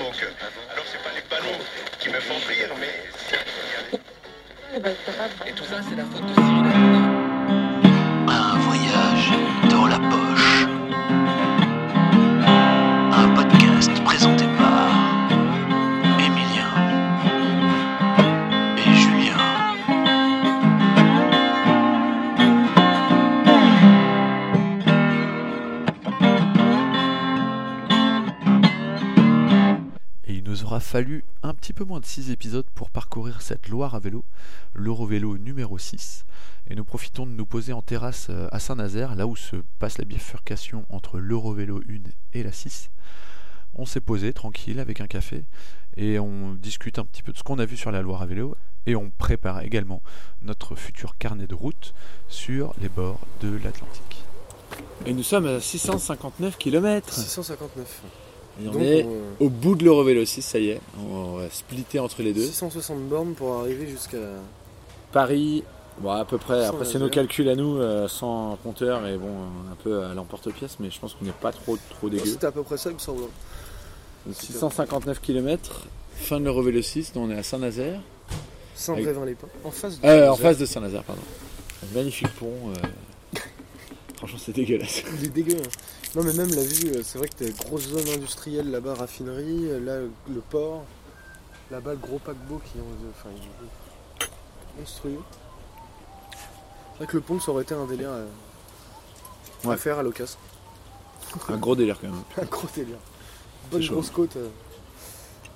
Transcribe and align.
Alors, 0.00 0.14
c'est 0.86 1.02
pas 1.02 1.10
les 1.14 1.20
panneaux 1.28 1.58
qui 1.98 2.08
me 2.08 2.18
font 2.20 2.38
rire, 2.48 2.70
mais. 2.80 3.10
Et 5.46 5.52
tout 5.52 5.64
ça, 5.64 5.80
c'est 5.86 5.96
la 5.96 6.04
faute 6.04 6.26
de 6.26 6.34
Cyril 6.34 7.11
vélo, 34.02 34.24
l'Eurovélo 34.74 35.38
numéro 35.38 35.78
6. 35.78 36.26
Et 36.68 36.74
nous 36.74 36.84
profitons 36.84 37.26
de 37.26 37.32
nous 37.32 37.46
poser 37.46 37.72
en 37.72 37.82
terrasse 37.82 38.28
euh, 38.30 38.48
à 38.52 38.58
Saint-Nazaire, 38.58 39.14
là 39.14 39.26
où 39.26 39.36
se 39.36 39.56
passe 39.78 39.98
la 39.98 40.04
bifurcation 40.04 40.84
entre 40.90 41.18
l'Eurovélo 41.18 41.80
1 41.88 42.10
et 42.34 42.42
la 42.42 42.52
6. 42.52 42.90
On 43.74 43.86
s'est 43.86 44.00
posé 44.00 44.32
tranquille 44.34 44.80
avec 44.80 45.00
un 45.00 45.06
café 45.06 45.44
et 45.96 46.18
on 46.18 46.52
discute 46.54 46.98
un 46.98 47.04
petit 47.04 47.22
peu 47.22 47.32
de 47.32 47.38
ce 47.38 47.42
qu'on 47.42 47.58
a 47.58 47.64
vu 47.64 47.76
sur 47.76 47.90
la 47.90 48.02
Loire 48.02 48.22
à 48.22 48.26
vélo 48.26 48.54
et 48.86 48.96
on 48.96 49.10
prépare 49.10 49.62
également 49.62 50.02
notre 50.42 50.74
futur 50.74 51.16
carnet 51.16 51.46
de 51.46 51.54
route 51.54 51.94
sur 52.28 52.74
les 52.82 52.88
bords 52.88 53.20
de 53.40 53.56
l'Atlantique. 53.64 54.24
Et 55.06 55.12
nous 55.12 55.22
sommes 55.22 55.46
à 55.46 55.60
659 55.60 56.58
km 56.58 57.12
659. 57.12 58.02
Et 58.60 58.68
on 58.68 58.72
Donc, 58.72 58.82
est 58.82 59.04
on- 59.40 59.44
au 59.46 59.48
bout 59.48 59.74
de 59.76 59.84
l'Eurovélo 59.84 60.24
6, 60.24 60.42
ça 60.42 60.58
y 60.58 60.70
est, 60.70 60.80
on 61.10 61.36
va 61.38 61.48
splitter 61.50 61.98
entre 62.00 62.22
les 62.22 62.32
deux. 62.32 62.44
660 62.44 63.00
bornes 63.08 63.34
pour 63.34 63.54
arriver 63.60 63.86
jusqu'à. 63.88 64.18
Paris, 65.12 65.62
bon, 65.98 66.10
à 66.10 66.24
peu 66.24 66.38
près, 66.38 66.64
après 66.64 66.84
c'est 66.84 66.98
nos 66.98 67.08
calculs 67.10 67.48
à 67.48 67.54
nous, 67.54 67.76
euh, 67.78 68.08
sans 68.08 68.56
compteur 68.62 69.06
et 69.06 69.16
bon, 69.18 69.28
un 69.70 69.74
peu 69.82 70.02
à 70.04 70.14
l'emporte-pièce, 70.14 70.76
mais 70.80 70.90
je 70.90 70.98
pense 70.98 71.14
qu'on 71.14 71.24
n'est 71.24 71.32
pas 71.32 71.52
trop 71.52 71.76
trop 71.90 72.08
dégueu. 72.08 72.24
C'était 72.26 72.46
à 72.46 72.52
peu 72.52 72.62
près 72.62 72.76
ça, 72.78 72.90
il 72.90 72.94
me 72.94 72.98
semble. 72.98 73.22
Donc, 74.26 74.34
659 74.36 75.20
km, 75.20 75.86
fin 76.16 76.38
de 76.40 76.44
l'Eurovélo 76.44 76.80
6, 76.80 77.12
dont 77.12 77.24
on 77.24 77.30
est 77.30 77.36
à 77.38 77.42
Saint-Nazaire, 77.42 78.00
Saint-Brévin-les-Pins. 78.74 79.48
En 79.64 79.70
face 79.70 80.00
de. 80.00 80.06
Euh, 80.06 80.30
en 80.30 80.36
face 80.36 80.58
de 80.58 80.66
Saint-Nazaire, 80.66 81.02
pardon. 81.04 81.22
Un 81.82 81.94
magnifique 81.98 82.28
pont, 82.38 82.46
euh, 82.46 82.86
franchement 84.22 84.38
c'est 84.44 84.52
dégueulasse. 84.52 85.02
Il 85.18 85.24
est 85.24 85.28
dégueu. 85.28 85.56
hein. 85.58 85.68
Non, 86.14 86.22
mais 86.22 86.32
même 86.34 86.50
la 86.54 86.62
vue, 86.62 86.92
euh, 86.94 87.02
c'est 87.02 87.18
vrai 87.18 87.26
que 87.28 87.34
t'as 87.38 87.46
une 87.46 87.54
grosse 87.56 87.88
zone 87.88 88.06
industrielle 88.08 88.70
là-bas, 88.70 88.94
raffinerie, 88.94 89.66
euh, 89.70 89.80
là 89.80 89.98
le 90.28 90.40
port, 90.50 90.84
là-bas 91.70 91.92
le 91.92 91.96
gros 91.98 92.18
paquebot 92.18 92.60
qui 92.64 92.78
est 92.78 92.80
en- 92.80 93.10
enfin, 93.10 93.30
monstrueux. 94.78 95.18
C'est 96.92 96.98
vrai 96.98 97.06
que 97.06 97.16
le 97.16 97.22
pont 97.22 97.40
ça 97.40 97.50
aurait 97.50 97.62
été 97.62 97.74
un 97.74 97.86
délire 97.86 98.10
à, 99.64 99.70
à 99.72 99.76
faire 99.76 99.98
à 99.98 100.02
l'occasion. 100.02 100.38
Un 101.48 101.56
gros 101.56 101.74
délire 101.74 101.98
quand 102.00 102.08
même. 102.08 102.22
Un 102.40 102.44
gros 102.44 102.68
délire. 102.74 102.98
Bonne 103.70 103.86
grosse 103.86 104.10
côte 104.10 104.36
euh, 104.36 104.48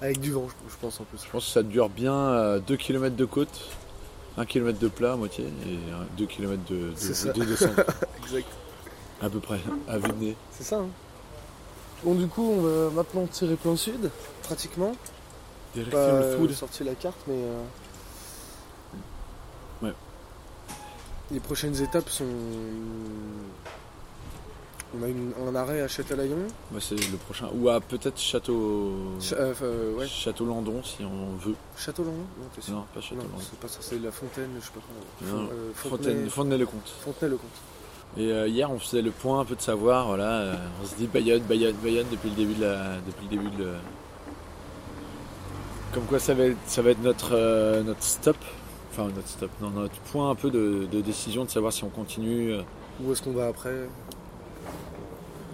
avec 0.00 0.20
du 0.20 0.33
vent, 0.33 0.48
je- 0.48 0.72
je 0.72 0.77
pense 0.81 0.98
en 1.00 1.05
plus. 1.05 1.19
Je 1.25 1.31
pense 1.31 1.44
que 1.47 1.50
ça 1.53 1.62
dure 1.62 1.89
bien 1.91 2.59
2 2.67 2.77
km 2.77 3.14
de 3.14 3.25
côte, 3.27 3.61
1 4.39 4.45
km 4.47 4.79
de 4.79 4.89
plat 4.89 5.12
à 5.15 5.17
moitié, 5.17 5.45
et 5.45 5.79
2 6.19 6.27
km 6.27 6.62
de, 6.69 6.91
de, 6.91 6.97
ça. 6.97 7.33
de 7.33 7.45
descente, 7.45 7.70
Exact. 8.25 8.47
à 9.23 9.31
peu 9.31 9.41
près, 9.41 9.61
à 9.89 9.97
vue 9.98 10.09
de 10.09 10.25
nez. 10.25 10.37
C'est 10.51 10.65
ça. 10.65 10.77
hein. 10.78 10.89
Bon, 12.05 12.15
du 12.15 12.27
coup, 12.28 12.43
on 12.59 12.61
va 12.61 12.91
maintenant 12.91 13.27
tirer 13.27 13.56
plein 13.56 13.77
sud, 13.77 14.11
pratiquement. 14.43 14.95
Direction 15.75 15.98
le 15.98 16.23
euh, 16.23 16.39
food. 16.39 16.53
sorti 16.53 16.84
la 16.84 16.95
carte, 16.95 17.17
mais. 17.27 17.34
euh, 17.34 17.62
Ouais. 19.83 19.93
Les 21.31 21.41
prochaines 21.41 21.81
étapes 21.83 22.09
sont. 22.10 22.25
On 24.99 25.03
a 25.05 25.09
une- 25.09 25.33
un 25.49 25.55
arrêt 25.55 25.83
à 25.83 25.89
Châtelaillon. 25.89 26.37
Ouais, 26.73 26.81
c'est 26.81 26.95
le 26.95 27.17
prochain. 27.19 27.49
Ou 27.55 27.69
à 27.69 27.81
peut-être 27.81 28.19
Château. 28.19 28.93
Ch- 29.21 29.34
euh, 29.39 29.95
ouais. 29.95 30.07
Château 30.07 30.47
Landon 30.47 30.83
si 30.83 30.99
on 31.05 31.37
veut. 31.37 31.55
Château-Landon? 31.77 32.17
Non, 32.17 32.47
t'es 32.55 32.62
sûr 32.62 32.75
Non, 32.75 32.84
pas 32.95 33.01
Château 33.01 33.17
Non, 33.17 33.23
Landon. 33.25 33.39
c'est 33.41 33.59
pas 33.61 33.69
ça, 33.69 33.79
c'est 33.81 33.99
la 34.03 34.11
Fontaine, 34.11 34.51
je 34.59 34.65
sais 34.65 34.73
pas 34.73 34.81
quoi. 34.81 35.29
Non, 35.39 35.45
euh, 35.45 35.71
Fontaine, 35.75 35.99
Fontenay, 35.99 36.29
Fontenay-le-Comte. 36.31 36.89
Fontenay-le-Comte. 37.05 37.51
Et 38.19 38.33
euh, 38.33 38.49
hier, 38.49 38.71
on 38.71 38.79
faisait 38.79 39.03
le 39.03 39.11
point 39.11 39.41
un 39.41 39.45
peu 39.45 39.55
de 39.57 39.61
savoir. 39.61 40.07
Voilà, 40.07 40.31
euh, 40.41 40.55
on 40.83 40.87
se 40.87 40.95
dit 40.95 41.07
Bayonne, 41.07 41.43
Bayonne, 41.43 41.75
Bayonne 41.83 42.07
depuis 42.11 42.31
le 42.31 42.37
début 42.37 42.55
de 42.55 42.63
la, 42.65 42.97
depuis 43.07 43.25
le 43.25 43.37
début 43.37 43.57
de. 43.57 43.73
Comme 45.93 46.05
quoi, 46.05 46.19
ça 46.19 46.34
va 46.34 46.45
être, 46.45 46.57
ça 46.67 46.83
va 46.83 46.91
être 46.91 47.03
notre, 47.03 47.31
euh, 47.34 47.83
notre 47.83 48.03
stop. 48.03 48.37
Enfin, 48.93 49.09
notre 49.15 49.28
stop. 49.28 49.51
Non, 49.61 49.71
notre 49.71 49.95
point 50.13 50.31
un 50.31 50.34
peu 50.34 50.51
de, 50.51 50.87
de 50.91 51.01
décision 51.01 51.45
de 51.45 51.51
savoir 51.51 51.73
si 51.73 51.84
on 51.84 51.89
continue. 51.91 52.53
euh, 52.53 52.63
Où 53.03 53.13
est-ce 53.13 53.21
qu'on 53.23 53.33
va 53.33 53.49
après? 53.49 53.75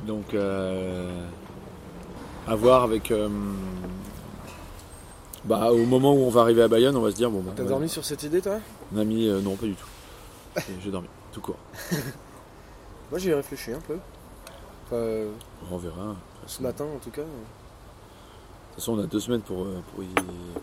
Donc, 0.07 0.35
euh, 0.35 1.27
à 2.47 2.55
voir 2.57 2.83
avec. 2.83 3.11
euh, 3.11 3.29
bah, 5.45 5.73
au 5.73 5.85
moment 5.87 6.13
où 6.13 6.19
on 6.25 6.31
va 6.31 6.43
arriver 6.43 6.63
à 6.63 6.69
Bayonne, 6.69 6.97
on 6.97 7.01
va 7.03 7.11
se 7.11 7.17
dire 7.17 7.31
bon, 7.31 7.41
bah, 7.41 7.53
T'as 7.57 7.63
ouais, 7.63 7.69
dormi 7.69 7.89
sur 7.89 8.05
cette 8.05 8.23
idée, 8.23 8.41
toi? 8.41 8.59
On 8.95 8.99
a 8.99 9.05
mis. 9.05 9.29
euh, 9.29 9.41
non, 9.41 9.57
pas 9.57 9.67
du 9.67 9.75
tout. 9.75 9.87
J'ai 10.83 10.91
dormi, 10.91 11.09
tout 11.33 11.41
court. 11.41 11.57
Moi, 13.11 13.19
j'y 13.19 13.31
ai 13.31 13.35
réfléchi 13.35 13.73
un 13.73 13.81
peu. 13.81 13.97
Enfin, 14.87 15.31
On 15.71 15.79
verra. 15.79 16.17
ce 16.47 16.63
matin, 16.63 16.85
en 16.85 16.99
tout 16.99 17.11
cas. 17.11 17.23
De 17.23 17.27
toute 18.77 18.85
façon, 18.85 18.99
on 18.99 19.03
a 19.03 19.07
deux 19.07 19.21
semaines 19.21 19.43
pour, 19.43 19.67
pour 19.95 20.03
y. 20.05 20.09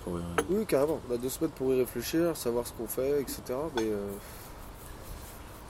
pour, 0.04 0.14
Oui, 0.50 0.66
carrément. 0.66 1.00
On 1.10 1.14
a 1.14 1.18
deux 1.18 1.30
semaines 1.30 1.52
pour 1.52 1.74
y 1.74 1.80
réfléchir, 1.80 2.36
savoir 2.36 2.66
ce 2.68 2.74
qu'on 2.74 2.88
fait, 2.88 3.22
etc. 3.22 3.42
Mais 3.76 3.84
euh, 3.84 4.08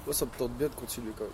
moi, 0.06 0.14
ça 0.14 0.26
me 0.26 0.32
tente 0.38 0.52
bien 0.54 0.68
de 0.70 0.74
continuer 0.76 1.12
quand 1.18 1.24
même. 1.26 1.34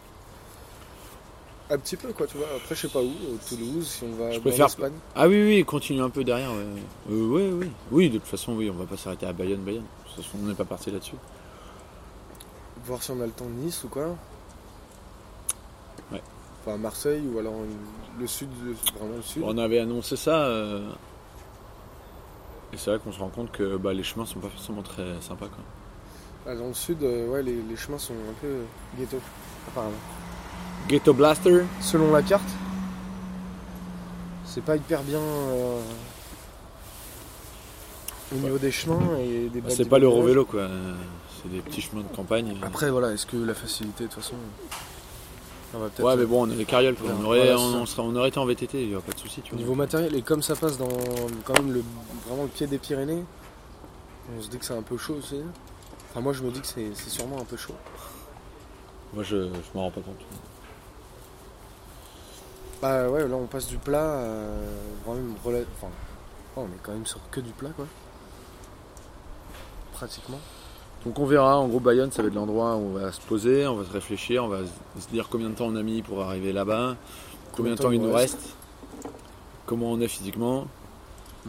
Un 1.70 1.78
petit 1.80 1.96
peu, 1.98 2.14
quoi, 2.14 2.28
tu 2.28 2.38
vois. 2.38 2.46
Après, 2.56 2.76
je 2.76 2.82
sais 2.82 2.88
pas 2.94 3.02
où, 3.02 3.12
Toulouse, 3.50 3.88
si 3.88 4.04
on 4.04 4.16
va 4.16 4.32
Je 4.32 4.40
préfère- 4.40 4.68
l'Espagne. 4.68 4.94
Ah 5.16 5.28
oui, 5.28 5.42
oui, 5.44 5.66
continue 5.66 6.02
un 6.02 6.12
peu 6.12 6.24
derrière. 6.24 6.52
Ouais. 6.52 6.66
Euh, 7.12 7.28
ouais, 7.28 7.50
oui. 7.52 7.72
Oui, 7.92 8.10
de 8.12 8.20
toute 8.20 8.28
façon, 8.28 8.54
oui, 8.54 8.70
on 8.70 8.76
va 8.76 8.86
pas 8.86 8.98
s'arrêter 8.98 9.26
à 9.26 9.34
Bayonne, 9.34 9.62
Bayonne. 9.62 9.82
De 9.82 10.10
toute 10.16 10.24
façon, 10.24 10.38
on 10.44 10.48
n'est 10.48 10.54
pas 10.54 10.66
parti 10.66 10.92
là-dessus. 10.92 11.16
Voir 12.86 13.02
si 13.02 13.10
on 13.12 13.20
a 13.22 13.26
le 13.26 13.32
temps 13.32 13.46
de 13.46 13.50
Nice 13.66 13.84
ou 13.84 13.88
quoi. 13.88 14.16
Ouais. 16.12 16.22
Enfin, 16.64 16.78
Marseille 16.78 17.24
ou 17.34 17.40
alors 17.40 17.54
le 18.20 18.28
sud, 18.28 18.50
vraiment 19.00 19.16
le 19.16 19.22
sud. 19.24 19.42
On 19.44 19.58
avait 19.58 19.80
annoncé 19.80 20.16
ça. 20.16 20.44
euh, 20.46 20.88
Et 22.74 22.78
c'est 22.78 22.92
vrai 22.92 23.00
qu'on 23.00 23.12
se 23.12 23.20
rend 23.20 23.30
compte 23.30 23.52
que 23.52 23.78
bah, 23.78 23.92
les 23.94 24.04
chemins 24.04 24.26
sont 24.28 24.40
pas 24.40 24.50
forcément 24.50 24.84
très 24.84 25.20
sympas. 25.22 25.48
Quoi. 25.48 25.64
Ah, 26.48 26.56
dans 26.56 26.68
le 26.68 26.74
sud, 26.76 27.02
euh, 27.02 27.28
ouais, 27.30 27.42
les, 27.42 27.60
les 27.62 27.76
chemins 27.76 27.98
sont 27.98 28.14
un 28.14 28.34
peu 28.40 28.58
ghetto, 29.00 29.18
apparemment. 29.68 29.94
Ghetto 30.88 31.14
Blaster 31.14 31.64
Selon 31.82 32.12
la 32.12 32.22
carte, 32.22 32.48
c'est 34.46 34.62
pas 34.64 34.76
hyper 34.76 35.02
bien 35.04 35.20
euh, 35.20 35.82
au 38.34 38.38
niveau 38.38 38.58
des 38.58 38.72
chemins 38.72 39.18
et 39.20 39.50
des 39.50 39.62
C'est 39.70 39.86
pas 39.90 40.00
l'Eurovélo, 40.00 40.46
quoi. 40.46 40.68
C'est 41.42 41.50
des 41.52 41.60
petits 41.62 41.82
chemins 41.82 42.02
de 42.02 42.16
campagne. 42.16 42.56
Après, 42.62 42.90
voilà, 42.90 43.12
est-ce 43.12 43.26
que 43.26 43.38
la 43.38 43.54
facilité, 43.54 44.04
de 44.06 44.10
toute 44.10 44.22
façon. 44.22 44.36
On 45.74 45.80
va 45.80 45.90
peut-être. 45.90 46.06
Ouais, 46.08 46.16
mais 46.16 46.26
bon, 46.26 46.48
on 46.48 46.52
a 46.52 46.56
les 46.56 46.66
carrioles. 46.66 46.96
quoi. 46.96 47.10
On, 47.20 47.26
aurait, 47.26 47.40
voilà, 47.40 47.60
on, 47.60 47.72
c'est 47.72 47.78
on 47.78 47.86
serait- 47.86 48.02
on 48.08 48.16
aurait 48.16 48.30
été 48.30 48.38
en 48.40 48.46
VTT, 48.46 48.82
il 48.84 48.90
n'y 48.90 48.96
a 48.96 49.00
pas 49.02 49.12
de 49.12 49.20
souci. 49.20 49.42
Tu 49.42 49.52
Au 49.52 49.56
vois. 49.56 49.64
niveau 49.64 49.76
matériel, 49.76 50.16
et 50.16 50.22
comme 50.22 50.42
ça 50.42 50.56
passe 50.56 50.78
dans 50.78 50.88
quand 51.44 51.54
même 51.56 51.74
le, 51.74 51.84
vraiment 52.28 52.44
le 52.44 52.50
pied 52.50 52.68
des 52.68 52.78
Pyrénées, 52.78 53.24
on 54.38 54.42
se 54.42 54.48
dit 54.50 54.58
que 54.58 54.66
c'est 54.66 54.78
un 54.78 54.82
peu 54.84 54.98
chaud 54.98 55.16
aussi. 55.20 55.42
Enfin, 56.12 56.22
moi 56.22 56.32
je 56.34 56.44
me 56.44 56.52
dis 56.52 56.62
que 56.62 56.68
c'est 56.68 56.92
c'est 56.94 57.10
sûrement 57.10 57.40
un 57.42 57.44
peu 57.44 57.58
chaud. 57.58 57.76
Moi, 59.14 59.24
je, 59.24 59.36
je 59.44 59.50
m'en 59.76 59.84
rends 59.84 59.92
pas 59.92 60.02
compte. 60.02 60.16
Bah 62.86 63.10
ouais, 63.10 63.28
là 63.28 63.36
on 63.36 63.48
passe 63.48 63.66
du 63.68 63.78
plat 63.78 64.22
rela- 65.08 65.66
Enfin, 65.76 65.88
oh, 66.56 66.62
on 66.62 66.66
est 66.66 66.80
quand 66.84 66.92
même 66.92 67.08
sur 67.08 67.20
que 67.32 67.40
du 67.40 67.50
plat 67.50 67.72
quoi. 67.76 67.88
Pratiquement. 69.94 70.38
Donc 71.04 71.18
on 71.18 71.26
verra, 71.26 71.58
en 71.58 71.68
gros 71.68 71.80
Bayonne 71.80 72.12
ça 72.12 72.22
va 72.22 72.28
être 72.28 72.36
l'endroit 72.36 72.76
où 72.76 72.82
on 72.82 72.94
va 72.94 73.12
se 73.12 73.22
poser, 73.22 73.66
on 73.66 73.76
va 73.76 73.86
se 73.86 73.92
réfléchir, 73.92 74.44
on 74.44 74.50
va 74.50 74.60
se 75.00 75.08
dire 75.10 75.30
combien 75.32 75.50
de 75.50 75.56
temps 75.56 75.66
on 75.66 75.76
a 75.76 75.82
mis 75.82 76.04
pour 76.04 76.22
arriver 76.22 76.54
là-bas, 76.54 76.96
combien 77.56 77.74
de 77.74 77.78
temps 77.80 77.90
il 77.90 78.02
nous 78.02 78.14
reste, 78.14 78.56
comment 79.66 79.92
on 79.92 80.00
est 80.00 80.08
physiquement, 80.08 80.68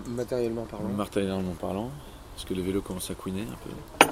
Matériellement 0.08 0.64
parlant, 0.64 0.88
matériellement 0.88 1.54
parlant, 1.60 1.90
parce 2.34 2.46
que 2.48 2.54
le 2.54 2.62
vélo 2.62 2.80
commence 2.80 3.10
à 3.10 3.14
couiner 3.14 3.42
un 3.42 4.06
peu. 4.06 4.08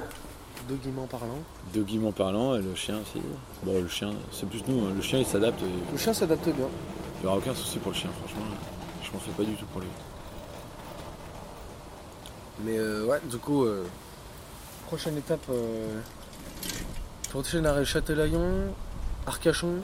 dogiment 0.69 1.07
parlant. 1.07 1.39
De 1.73 1.81
guillemets 1.81 2.11
parlant, 2.11 2.55
et 2.55 2.61
le 2.61 2.75
chien 2.75 2.99
aussi. 3.01 3.19
Bon 3.63 3.81
le 3.81 3.87
chien, 3.87 4.11
c'est 4.31 4.47
plus 4.47 4.63
nous, 4.67 4.85
hein. 4.85 4.91
le 4.95 5.01
chien 5.01 5.17
il 5.17 5.25
s'adapte, 5.25 5.59
et 5.63 5.91
Le 5.91 5.97
chien 5.97 6.13
s'adapte 6.13 6.45
bien. 6.49 6.67
Il 7.17 7.21
n'y 7.21 7.27
aura 7.27 7.37
aucun 7.37 7.53
souci 7.55 7.79
pour 7.79 7.91
le 7.91 7.97
chien 7.97 8.09
franchement. 8.19 8.45
Je 9.03 9.11
m'en 9.11 9.19
fais 9.19 9.31
pas 9.31 9.43
du 9.43 9.55
tout 9.55 9.65
pour 9.67 9.81
lui. 9.81 9.87
Mais 12.63 12.77
euh, 12.77 13.05
ouais, 13.05 13.19
du 13.29 13.37
coup, 13.37 13.65
euh, 13.65 13.85
prochaine 14.87 15.17
étape, 15.17 15.43
euh, 15.49 15.99
prochaine 17.29 17.65
arrêt 17.65 17.85
Châtelaillon, 17.85 18.73
Arcachon. 19.27 19.75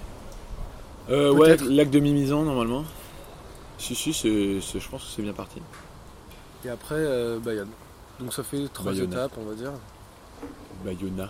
Euh, 1.10 1.32
ouais, 1.34 1.58
lac 1.58 1.90
de 1.90 2.00
Mimizan 2.00 2.44
normalement. 2.44 2.84
Si, 3.78 3.96
si, 3.96 4.14
c'est, 4.14 4.60
c'est- 4.62 4.80
je 4.80 4.90
pense 4.90 5.04
que 5.04 5.10
c'est 5.16 5.22
bien 5.24 5.34
parti. 5.34 5.60
Et 6.64 6.70
après, 6.70 6.96
euh, 6.96 7.40
Bayonne. 7.40 7.70
Donc 8.20 8.34
ça 8.34 8.44
fait 8.44 8.68
trois 8.72 8.92
Bayonne. 8.92 9.12
étapes, 9.12 9.32
on 9.38 9.44
va 9.46 9.56
dire. 9.56 9.72
Bayonna. 10.86 11.30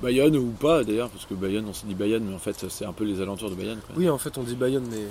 Bayonne 0.00 0.36
ou 0.36 0.50
pas 0.50 0.84
d'ailleurs, 0.84 1.08
parce 1.10 1.24
que 1.26 1.34
Bayonne, 1.34 1.66
on 1.68 1.72
s'est 1.72 1.86
dit 1.86 1.94
Bayonne, 1.94 2.24
mais 2.24 2.34
en 2.34 2.38
fait, 2.38 2.68
c'est 2.68 2.84
un 2.84 2.92
peu 2.92 3.04
les 3.04 3.20
alentours 3.20 3.50
de 3.50 3.54
Bayonne. 3.54 3.80
Quoi. 3.86 3.94
Oui, 3.96 4.08
en 4.10 4.18
fait, 4.18 4.36
on 4.38 4.42
dit 4.42 4.54
Bayonne, 4.56 4.86
mais 4.90 5.04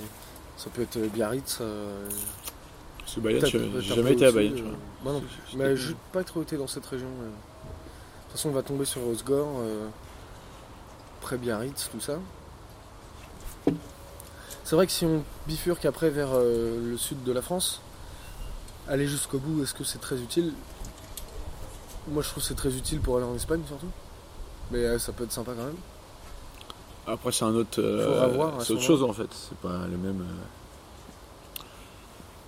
ça 0.56 0.70
peut 0.70 0.82
être 0.82 0.98
Biarritz. 1.12 1.58
euh, 1.60 2.06
Parce 2.98 3.14
que 3.16 3.20
Bayonne, 3.20 3.46
j'ai 3.80 3.94
jamais 3.94 4.12
été 4.12 4.26
à 4.26 4.32
Bayonne, 4.32 4.58
euh. 4.58 4.72
Moi 5.02 5.12
non 5.14 5.20
Je- 5.20 5.50
plus. 5.50 5.56
Mais 5.58 5.76
je- 5.76 5.88
j'ai 5.88 5.96
pas 6.12 6.22
trop 6.24 6.42
été 6.42 6.56
dans 6.56 6.66
cette 6.66 6.86
région. 6.86 7.08
euh. 7.08 7.24
De 7.26 7.30
toute 7.30 8.32
façon, 8.32 8.48
on 8.50 8.52
va 8.52 8.62
tomber 8.62 8.84
sur 8.84 9.06
Osgore, 9.06 9.48
euh, 9.60 9.88
près 11.20 11.36
Biarritz, 11.38 11.88
tout 11.90 12.00
ça. 12.00 12.18
C'est 14.64 14.76
vrai 14.76 14.86
que 14.86 14.92
si 14.92 15.04
on 15.04 15.22
bifurque 15.46 15.84
après 15.84 16.10
vers 16.10 16.30
euh, 16.32 16.90
le 16.92 16.96
sud 16.96 17.22
de 17.22 17.32
la 17.32 17.42
France, 17.42 17.80
aller 18.88 19.06
jusqu'au 19.06 19.38
bout, 19.38 19.62
est-ce 19.62 19.74
que 19.74 19.84
c'est 19.84 20.00
très 20.00 20.16
utile? 20.20 20.52
Moi, 22.08 22.22
je 22.22 22.28
trouve 22.30 22.42
que 22.42 22.48
c'est 22.48 22.54
très 22.54 22.74
utile 22.74 23.00
pour 23.00 23.16
aller 23.16 23.26
en 23.26 23.34
Espagne, 23.34 23.60
surtout. 23.66 23.86
Mais 24.70 24.78
euh, 24.78 24.98
ça 24.98 25.12
peut 25.12 25.24
être 25.24 25.32
sympa 25.32 25.52
quand 25.56 25.64
même. 25.64 25.76
Après, 27.06 27.32
c'est 27.32 27.44
un 27.44 27.54
autre. 27.54 27.80
euh, 27.82 28.58
c'est 28.60 28.66
ce 28.66 28.72
autre 28.74 28.82
chose 28.82 29.02
en 29.02 29.12
fait. 29.12 29.28
C'est 29.32 29.58
pas 29.58 29.86
le 29.90 29.96
même. 29.96 30.20
euh. 30.22 31.62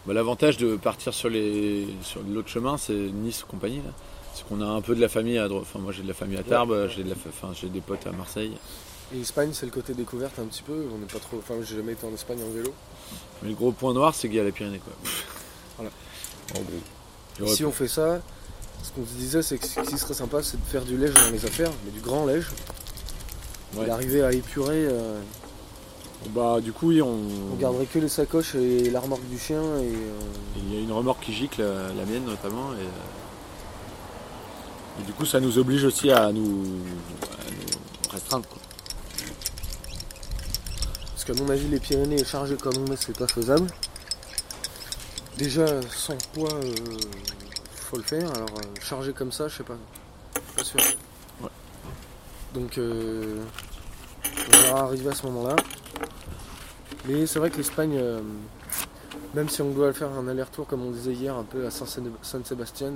Bah, 0.06 0.14
L'avantage 0.14 0.56
de 0.56 0.76
partir 0.76 1.12
sur 1.12 1.28
les 1.28 1.86
sur 2.02 2.20
l'autre 2.22 2.48
chemin, 2.48 2.76
c'est 2.78 2.94
Nice 2.94 3.44
compagnie 3.46 3.78
là. 3.78 3.90
C'est 4.34 4.46
qu'on 4.46 4.60
a 4.60 4.66
un 4.66 4.80
peu 4.80 4.94
de 4.94 5.00
la 5.00 5.08
famille 5.08 5.38
à 5.38 5.48
droite. 5.48 5.64
Enfin, 5.68 5.78
moi 5.78 5.92
j'ai 5.92 6.02
de 6.02 6.08
la 6.08 6.14
famille 6.14 6.36
à 6.38 6.42
Tarbes, 6.42 6.88
j'ai 6.94 7.02
de 7.02 7.08
la 7.08 7.14
fa- 7.14 7.28
enfin, 7.30 7.48
j'ai 7.54 7.68
des 7.68 7.80
potes 7.80 8.06
à 8.06 8.12
Marseille. 8.12 8.52
Et 9.14 9.20
Espagne, 9.20 9.50
c'est 9.52 9.66
le 9.66 9.72
côté 9.72 9.94
découverte 9.94 10.38
un 10.38 10.44
petit 10.46 10.62
peu. 10.62 10.86
On 10.94 10.98
n'est 10.98 11.06
pas 11.06 11.18
trop. 11.18 11.38
Enfin, 11.38 11.54
j'ai 11.62 11.76
jamais 11.76 11.92
été 11.92 12.06
en 12.06 12.12
Espagne 12.12 12.38
en 12.42 12.50
vélo. 12.50 12.72
Mais 13.42 13.48
le 13.50 13.54
gros 13.54 13.72
point 13.72 13.92
noir, 13.94 14.14
c'est 14.14 14.28
qu'il 14.28 14.36
y 14.36 14.40
a 14.40 14.44
la 14.44 14.52
Pyrénées 14.52 14.80
quoi. 14.80 14.92
Voilà. 15.76 15.90
En 16.54 16.60
gros. 16.60 17.54
Si 17.54 17.64
on 17.64 17.72
fait 17.72 17.88
ça, 17.88 18.20
ce 18.82 18.90
qu'on 18.92 19.04
se 19.06 19.14
disait, 19.14 19.42
c'est 19.42 19.58
que 19.58 19.66
ce 19.66 19.80
qui 19.80 19.98
serait 19.98 20.14
sympa, 20.14 20.42
c'est 20.42 20.58
de 20.60 20.64
faire 20.66 20.84
du 20.84 20.96
lège 20.96 21.12
dans 21.14 21.30
les 21.30 21.44
affaires, 21.44 21.70
mais 21.84 21.90
du 21.90 22.00
grand 22.00 22.24
lège. 22.26 22.46
Ouais. 23.76 23.86
D'arriver 23.86 24.22
à 24.22 24.32
épurer. 24.32 24.86
euh, 24.88 25.20
Bah 26.30 26.60
du 26.62 26.72
coup 26.72 26.88
oui, 26.88 27.02
on. 27.02 27.18
on 27.52 27.56
garderait 27.56 27.86
que 27.86 27.98
les 27.98 28.08
sacoches 28.08 28.54
et 28.54 28.90
la 28.90 29.00
remorque 29.00 29.28
du 29.28 29.38
chien. 29.38 29.60
Et, 29.60 29.92
euh, 29.94 30.20
Il 30.56 30.74
y 30.74 30.78
a 30.78 30.80
une 30.80 30.92
remorque 30.92 31.22
qui 31.24 31.32
gicle, 31.34 31.60
la, 31.62 31.88
la 31.92 32.04
mienne 32.06 32.24
notamment, 32.24 32.72
et, 32.74 32.76
euh, 32.82 32.88
et 35.00 35.04
du 35.04 35.12
coup 35.12 35.26
ça 35.26 35.40
nous 35.40 35.58
oblige 35.58 35.84
aussi 35.84 36.10
à 36.10 36.32
nous, 36.32 36.64
à 37.24 37.50
nous 37.50 38.10
restreindre. 38.10 38.48
quoi. 38.48 38.58
parce 41.12 41.24
qu'à 41.24 41.34
mon 41.34 41.50
avis, 41.50 41.68
les 41.68 41.80
Pyrénées 41.80 42.24
chargées 42.24 42.56
comme 42.56 42.74
on 42.88 42.92
est, 42.92 42.96
c'est 42.96 43.16
pas 43.18 43.26
faisable. 43.28 43.66
Déjà, 45.36 45.66
sans 45.94 46.16
poids, 46.32 46.48
euh, 46.54 46.74
faut 47.86 47.96
le 47.96 48.02
faire. 48.02 48.28
Alors, 48.34 48.48
euh, 48.50 48.80
chargé 48.80 49.12
comme 49.12 49.32
ça, 49.32 49.48
je 49.48 49.56
sais 49.56 49.62
pas. 49.64 49.76
Pas 50.56 50.64
sûr. 50.64 50.80
Ouais. 51.42 51.48
Donc, 52.54 52.78
euh, 52.78 53.36
on 54.24 54.56
verra 54.62 54.80
arriver 54.82 55.08
à 55.10 55.14
ce 55.14 55.26
moment-là. 55.26 55.56
Mais 57.08 57.26
c'est 57.26 57.38
vrai 57.38 57.50
que 57.50 57.56
l'Espagne, 57.58 57.96
euh, 57.96 58.20
même 59.34 59.48
si 59.48 59.62
on 59.62 59.70
doit 59.70 59.92
faire 59.92 60.10
un 60.12 60.26
aller-retour, 60.28 60.66
comme 60.66 60.82
on 60.84 60.90
disait 60.90 61.12
hier, 61.12 61.36
un 61.36 61.44
peu 61.44 61.66
à 61.66 61.70
San 61.70 61.86
San 62.22 62.44
Sébastien, 62.44 62.92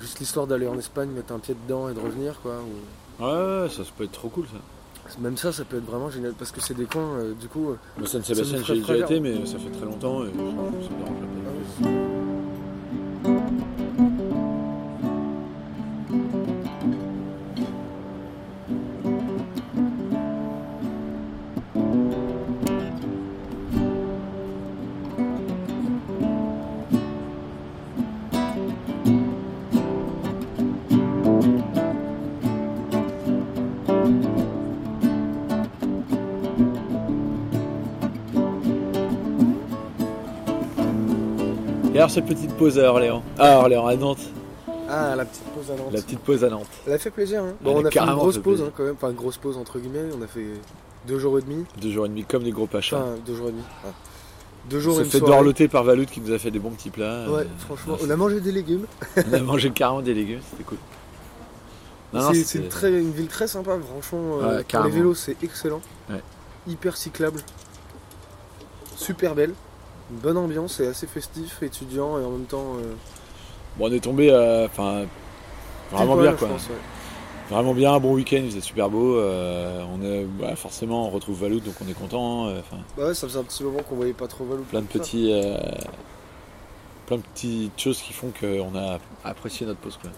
juste 0.00 0.18
l'histoire 0.20 0.46
d'aller 0.46 0.66
en 0.66 0.78
Espagne, 0.78 1.10
mettre 1.10 1.32
un 1.34 1.38
pied 1.38 1.54
dedans 1.66 1.88
et 1.90 1.94
de 1.94 2.00
revenir, 2.00 2.40
quoi. 2.40 2.56
ou- 2.60 3.22
Ouais, 3.24 3.68
ça, 3.68 3.84
ça 3.84 3.90
peut 3.98 4.04
être 4.04 4.12
trop 4.12 4.28
cool 4.30 4.46
ça. 4.46 5.18
Même 5.18 5.36
ça, 5.36 5.52
ça 5.52 5.64
peut 5.64 5.76
être 5.78 5.84
vraiment 5.84 6.08
génial 6.08 6.32
parce 6.34 6.52
que 6.52 6.60
c'est 6.62 6.72
des 6.72 6.84
coins, 6.86 7.18
euh, 7.18 7.34
du 7.34 7.48
coup. 7.48 7.74
Moi, 7.98 8.06
San 8.06 8.22
Ça 8.22 8.32
Sébastien, 8.34 8.58
nous 8.58 8.64
ferait 8.64 8.76
j'ai 8.76 8.80
déjà 8.94 9.04
été, 9.04 9.20
mais 9.20 9.44
ça 9.44 9.58
fait 9.58 9.70
très 9.76 9.84
longtemps 9.84 10.22
et 10.24 10.28
ça 10.28 10.32
me 10.32 11.82
dérange 11.84 11.99
alors 42.10 42.26
cette 42.26 42.36
petite 42.36 42.54
pause 42.56 42.78
à 42.78 42.90
Orléans 42.90 43.22
Ah 43.38 43.58
Orléans, 43.58 43.86
à 43.86 43.94
Nantes. 43.96 44.18
Ah, 44.88 45.14
la 45.14 45.24
petite 45.24 45.44
pause 45.44 45.70
à 45.70 45.76
Nantes. 45.76 45.92
La 45.92 46.02
petite 46.02 46.18
pause 46.20 46.44
à 46.44 46.48
Nantes. 46.50 46.66
Elle 46.86 46.92
a 46.94 46.98
fait 46.98 47.10
plaisir, 47.10 47.42
hein. 47.44 47.54
Bon, 47.60 47.76
on 47.80 47.84
a 47.84 47.90
fait 47.90 48.00
une 48.00 48.14
grosse 48.14 48.38
pause, 48.38 48.62
hein, 48.62 48.72
quand 48.76 48.82
même. 48.84 48.94
Enfin, 48.94 49.10
une 49.10 49.16
grosse 49.16 49.36
pause 49.36 49.56
entre 49.56 49.78
guillemets. 49.78 50.10
On 50.18 50.22
a 50.22 50.26
fait 50.26 50.46
deux 51.06 51.18
jours 51.18 51.38
et 51.38 51.42
demi. 51.42 51.64
Deux 51.80 51.90
jours 51.90 52.06
et 52.06 52.08
demi 52.08 52.24
comme 52.24 52.42
des 52.42 52.50
gros 52.50 52.66
pachas. 52.66 52.96
Enfin, 52.96 53.14
deux 53.24 53.36
jours 53.36 53.48
et 53.48 53.52
demi. 53.52 53.62
ouais. 53.84 53.90
Deux 54.68 54.76
on 54.76 54.80
jours 54.80 55.00
et 55.00 55.04
s'est 55.04 55.10
fait 55.10 55.18
soirée. 55.18 55.34
dorloter 55.34 55.68
par 55.68 55.84
Valout 55.84 56.04
qui 56.06 56.20
nous 56.20 56.32
a 56.32 56.38
fait 56.38 56.50
des 56.50 56.58
bons 56.58 56.70
petits 56.70 56.90
plats. 56.90 57.30
Ouais, 57.30 57.42
Euh, 57.42 57.44
franchement, 57.60 57.96
ah, 57.98 58.04
on 58.04 58.10
a 58.10 58.16
mangé 58.16 58.40
des 58.40 58.52
légumes. 58.52 58.86
on 59.30 59.32
a 59.32 59.40
mangé 59.40 59.70
carrément 59.70 60.02
des 60.02 60.14
légumes, 60.14 60.40
c'était 60.50 60.64
cool. 60.64 60.78
C'est 62.34 62.58
une, 62.88 63.12
ville 63.12 63.28
très 63.28 63.46
sympa, 63.46 63.78
franchement. 63.78 64.38
euh, 64.42 64.48
Ouais, 64.48 64.56
pour 64.58 64.66
carrément. 64.66 64.90
les 64.90 64.96
vélos, 64.96 65.14
c'est 65.14 65.36
excellent. 65.44 65.80
Ouais. 66.10 66.20
Hyper 66.66 66.96
cyclable. 66.96 67.40
Super 68.96 69.34
belle. 69.34 69.54
Une 70.10 70.18
bonne 70.18 70.36
ambiance 70.36 70.80
et 70.80 70.86
assez 70.88 71.06
festif, 71.06 71.62
étudiant 71.62 72.18
et 72.18 72.24
en 72.24 72.30
même 72.30 72.44
temps. 72.46 72.74
euh, 72.78 72.92
Bon, 73.78 73.88
on 73.88 73.92
est 73.92 74.00
tombé, 74.00 74.30
euh, 74.30 74.66
enfin, 74.66 75.04
vraiment 75.92 76.16
bien 76.16 76.32
quoi. 76.32 76.48
ouais. 76.48 76.54
Vraiment 77.48 77.74
bien, 77.74 77.92
un 77.94 78.00
bon 78.00 78.14
week-end, 78.14 78.40
il 78.42 78.50
faisait 78.50 78.60
super 78.60 78.88
beau. 78.90 79.16
euh, 79.16 79.82
on 79.92 80.02
est, 80.04 80.24
bah, 80.24 80.54
forcément, 80.56 81.06
on 81.06 81.10
retrouve 81.10 81.40
Valout, 81.40 81.60
donc 81.60 81.74
on 81.84 81.88
est 81.88 81.94
content. 81.94 82.46
Enfin, 82.46 82.76
Bah 82.96 83.06
ouais, 83.06 83.14
ça 83.14 83.26
faisait 83.28 83.38
un 83.40 83.44
petit 83.44 83.62
moment 83.64 83.80
qu'on 83.88 83.96
voyait 83.96 84.12
pas 84.12 84.28
trop 84.28 84.44
Valou. 84.44 84.62
plein 84.64 84.80
de 84.82 84.86
petits, 84.86 85.32
euh, 85.32 85.56
plein 87.06 87.16
de 87.16 87.22
petites 87.34 87.78
choses 87.80 88.00
qui 88.02 88.12
font 88.12 88.32
qu'on 88.38 88.76
a 88.76 88.98
apprécié 89.24 89.66
notre 89.66 89.80
pause. 89.80 89.98
Quoi. 90.00 90.10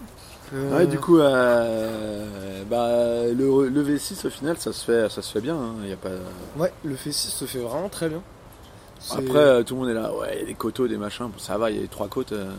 Euh, 0.53 0.77
Ouais, 0.77 0.85
du 0.85 0.99
coup, 0.99 1.17
euh, 1.17 2.63
bah, 2.69 3.31
le, 3.33 3.67
le 3.67 3.83
V6 3.83 4.27
au 4.27 4.29
final, 4.29 4.57
ça 4.59 4.71
se 4.73 4.85
fait, 4.85 5.09
ça 5.09 5.21
se 5.23 5.31
fait 5.31 5.41
bien. 5.41 5.55
hein, 5.55 5.73
y 5.87 5.91
a 5.93 5.97
pas... 5.97 6.09
Ouais, 6.57 6.71
le 6.83 6.95
F6 6.95 7.11
se 7.13 7.45
fait 7.45 7.59
vraiment 7.59 7.89
très 7.89 8.09
bien. 8.09 8.21
Après, 9.11 9.37
euh, 9.39 9.63
tout 9.63 9.75
le 9.75 9.81
monde 9.81 9.89
est 9.89 9.93
là, 9.93 10.13
ouais, 10.13 10.29
il 10.35 10.39
y 10.39 10.43
a 10.43 10.45
des 10.45 10.53
coteaux, 10.53 10.87
des 10.87 10.97
machins, 10.97 11.29
ça 11.37 11.57
va, 11.57 11.69
il 11.69 11.75
y 11.75 11.79
a 11.79 11.81
les 11.81 11.87
trois 11.87 12.07
côtes. 12.07 12.31
euh, 12.31 12.51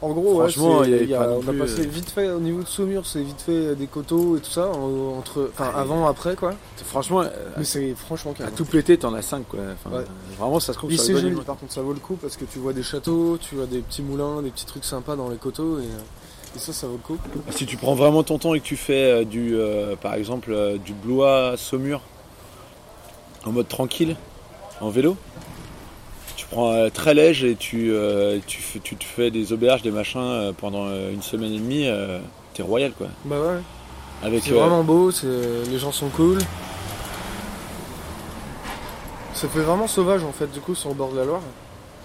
En 0.00 0.10
gros, 0.12 0.32
ouais, 0.40 0.48
Franchement, 0.50 0.82
c'est- 0.82 0.88
il 0.88 0.90
y 0.90 0.94
avait 0.96 1.04
il 1.04 1.10
y 1.10 1.14
a- 1.14 1.18
pas 1.20 1.26
non 1.28 1.36
on 1.44 1.48
a 1.48 1.50
plus, 1.50 1.58
passé 1.60 1.80
euh, 1.82 1.88
vite 1.88 2.10
fait 2.10 2.28
au 2.30 2.40
niveau 2.40 2.62
de 2.62 2.66
Saumur, 2.66 3.06
c'est 3.06 3.22
vite 3.22 3.40
fait 3.40 3.76
des 3.76 3.86
coteaux 3.86 4.36
et 4.36 4.40
tout 4.40 4.50
ça, 4.50 4.66
en- 4.68 5.18
entre, 5.18 5.50
enfin 5.52 5.70
Ah, 5.74 5.80
avant, 5.82 6.06
après 6.08 6.34
quoi. 6.34 6.54
franchement, 6.84 7.20
euh, 7.20 7.28
Mais 7.56 7.62
c'est 7.64 7.94
franchement 7.94 8.32
à 8.32 8.34
calme. 8.34 8.50
tout 8.56 8.64
péter, 8.64 8.96
t'en 8.98 9.14
as 9.14 9.22
5 9.22 9.46
quoi. 9.46 9.60
Enfin, 9.74 9.96
Ouais. 9.98 10.04
Vraiment, 10.38 10.58
ça 10.58 10.72
se 10.72 10.78
trouve 10.78 10.90
sur 10.90 11.00
c'est 11.04 11.12
joli, 11.20 11.36
par 11.36 11.56
contre, 11.56 11.72
ça 11.72 11.82
vaut 11.82 11.92
le 11.92 12.00
coup 12.00 12.16
parce 12.20 12.36
que 12.36 12.44
tu 12.46 12.58
vois 12.58 12.72
des 12.72 12.82
châteaux, 12.82 13.38
tu 13.40 13.54
vois 13.54 13.66
des 13.66 13.78
petits 13.78 14.02
moulins, 14.02 14.42
des 14.42 14.50
petits 14.50 14.66
trucs 14.66 14.84
sympas 14.84 15.14
dans 15.14 15.28
les 15.28 15.36
coteaux 15.36 15.78
et, 15.78 15.82
euh, 15.82 16.56
et 16.56 16.58
ça, 16.58 16.72
ça 16.72 16.88
vaut 16.88 16.94
le 16.94 16.98
coup. 16.98 17.18
Si 17.50 17.64
tu 17.64 17.76
prends 17.76 17.94
vraiment 17.94 18.24
ton 18.24 18.38
temps 18.38 18.54
et 18.54 18.60
que 18.60 18.64
tu 18.66 18.76
fais 18.76 19.04
euh, 19.20 19.24
du, 19.24 19.54
euh, 19.54 19.94
par 19.94 20.14
exemple, 20.14 20.50
euh, 20.52 20.78
du 20.78 20.94
Blois 20.94 21.54
Saumur 21.56 22.00
en 23.44 23.52
mode 23.52 23.68
tranquille, 23.68 24.16
en 24.80 24.90
vélo, 24.90 25.16
prends 26.52 26.72
euh, 26.72 26.88
très 26.90 27.14
léger 27.14 27.50
et 27.50 27.56
tu, 27.56 27.90
euh, 27.92 28.38
tu, 28.46 28.60
fais- 28.62 28.78
tu 28.80 28.94
te 28.96 29.04
fais 29.04 29.30
des 29.30 29.52
auberges, 29.52 29.82
des 29.82 29.90
machins 29.90 30.20
euh, 30.20 30.52
pendant 30.56 30.86
une 31.10 31.22
semaine 31.22 31.52
et 31.52 31.58
demie, 31.58 31.88
t'es 32.54 32.62
royal 32.62 32.92
quoi. 32.92 33.08
Bah 33.24 33.36
ouais, 33.40 33.58
Avec, 34.22 34.42
c'est 34.44 34.50
vraiment 34.52 34.84
beau, 34.84 35.10
c'est- 35.10 35.26
les 35.70 35.78
gens 35.78 35.92
sont 35.92 36.08
cool. 36.10 36.38
Ça 39.34 39.48
fait 39.48 39.60
vraiment 39.60 39.86
sauvage 39.88 40.22
en 40.24 40.32
fait, 40.32 40.50
du 40.52 40.60
coup, 40.60 40.74
sur 40.74 40.90
le 40.90 40.94
bord 40.94 41.10
de 41.12 41.18
la 41.18 41.24
Loire. 41.24 41.40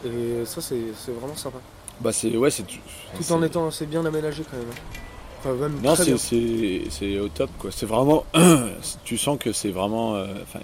Et 0.06 0.46
ça, 0.46 0.62
c'est 0.62 0.80
c'est 0.98 1.12
vraiment 1.12 1.36
sympa. 1.36 1.58
bah 2.00 2.12
c'est 2.12 2.36
ouais, 2.38 2.52
c'est 2.52 2.64
Tout 2.66 3.32
en 3.34 3.44
étant 3.44 3.68
assez 3.68 3.86
bien 3.86 4.06
aménagé 4.06 4.44
quand 4.50 4.58
même. 4.58 4.68
Enfin, 5.40 5.54
même 5.54 5.80
Non, 5.84 5.96
c'est- 5.96 6.18
c'est 6.18 6.82
c'est 6.90 7.20
au 7.20 7.28
top 7.28 7.50
quoi. 7.60 7.70
C'est 7.72 7.86
vraiment, 7.86 8.26
tu 9.04 9.18
sens 9.18 9.38
que 9.40 9.52
c'est 9.52 9.70
vraiment, 9.72 10.12
enfin, 10.14 10.60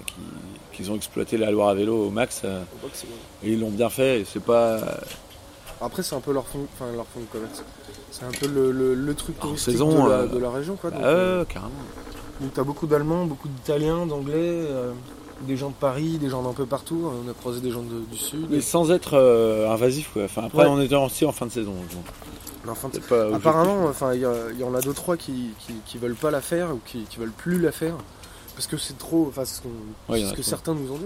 qu'ils 0.73 0.91
ont 0.91 0.95
exploité 0.95 1.37
la 1.37 1.51
Loire 1.51 1.69
à 1.69 1.73
vélo 1.75 2.07
au 2.07 2.09
max 2.09 2.41
euh, 2.43 2.61
et 3.43 3.51
ils 3.53 3.59
l'ont 3.59 3.69
bien 3.71 3.89
fait. 3.89 4.25
C'est 4.31 4.43
pas 4.43 4.79
Après, 5.81 6.03
c'est 6.03 6.15
un 6.15 6.19
peu 6.21 6.33
leur 6.33 6.45
fond, 6.47 6.65
enfin, 6.73 6.91
leur 6.95 7.05
fond 7.07 7.19
de 7.21 7.25
commerce. 7.25 7.63
C'est 8.11 8.25
un 8.25 8.31
peu 8.31 8.47
le, 8.47 8.71
le- 8.71 8.93
le 8.95 9.13
truc 9.15 9.39
touristique 9.39 9.73
saison, 9.73 10.05
de, 10.05 10.09
la, 10.09 10.15
euh, 10.17 10.27
de 10.27 10.37
la 10.37 10.49
région. 10.51 10.75
Quoi, 10.75 10.91
donc, 10.91 11.01
euh, 11.01 11.39
ouais, 11.41 11.45
carrément. 11.47 11.71
donc 12.41 12.53
t'as 12.53 12.63
beaucoup 12.63 12.85
d'Allemands, 12.87 13.25
beaucoup 13.25 13.47
d'Italiens, 13.47 14.05
d'Anglais, 14.05 14.33
euh, 14.37 14.91
des 15.41 15.57
gens 15.57 15.69
de 15.69 15.73
Paris, 15.75 16.19
des 16.19 16.29
gens 16.29 16.43
d'un 16.43 16.53
peu 16.53 16.65
partout. 16.65 17.11
On 17.25 17.29
a 17.29 17.33
croisé 17.33 17.59
des 17.59 17.71
gens 17.71 17.81
de- 17.81 18.05
du 18.11 18.17
Sud. 18.17 18.45
Mais 18.49 18.61
sans 18.61 18.91
être 18.91 19.15
euh, 19.15 19.69
invasif 19.71 20.11
quoi. 20.13 20.23
Enfin 20.25 20.43
après 20.45 20.63
Ouais. 20.63 20.69
on 20.69 20.79
était 20.81 20.95
aussi 20.95 21.25
en 21.25 21.31
fin 21.31 21.47
de 21.47 21.51
saison. 21.51 21.73
pas 23.09 23.35
apparemment, 23.35 23.85
enfin, 23.87 24.13
il 24.13 24.21
y, 24.21 24.63
en 24.63 24.73
a 24.75 24.79
deux 24.81 24.93
trois 24.93 25.17
qui, 25.17 25.49
qui, 25.59 25.73
qui 25.85 25.97
veulent 25.97 26.15
pas 26.15 26.31
la 26.31 26.39
faire 26.39 26.69
ou 26.73 26.79
qui, 26.85 27.03
qui 27.09 27.17
veulent 27.17 27.31
plus 27.31 27.59
la 27.59 27.71
faire 27.73 27.95
parce 28.55 28.67
que 28.67 28.77
c'est 28.77 28.97
trop. 28.97 29.27
Enfin, 29.29 29.45
c'est 29.45 29.61
ce, 29.61 30.11
Ouais, 30.11 30.21
que 30.21 30.33
trop. 30.33 30.43
certains 30.43 30.73
nous 30.73 30.91
ont 30.91 30.97
dit. 30.97 31.05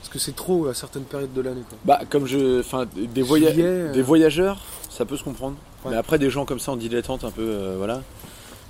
Parce 0.00 0.12
que 0.12 0.18
c'est 0.18 0.36
trop 0.36 0.66
à 0.66 0.74
certaines 0.74 1.04
périodes 1.04 1.32
de 1.32 1.40
l'année. 1.40 1.62
quoi. 1.68 1.78
Bah, 1.84 2.00
comme 2.08 2.26
je. 2.26 2.60
Enfin, 2.60 2.86
des, 2.94 3.22
voya- 3.22 3.52
Juillet, 3.52 3.64
euh, 3.66 3.92
des 3.92 4.02
voyageurs, 4.02 4.60
ça 4.90 5.04
peut 5.04 5.16
se 5.16 5.24
comprendre. 5.24 5.56
Ouais. 5.84 5.92
Mais 5.92 5.96
après, 5.96 6.18
des 6.18 6.30
gens 6.30 6.44
comme 6.44 6.60
ça 6.60 6.72
en 6.72 6.76
dilettante, 6.76 7.24
un 7.24 7.30
peu. 7.30 7.42
euh, 7.42 7.74
voilà. 7.78 8.02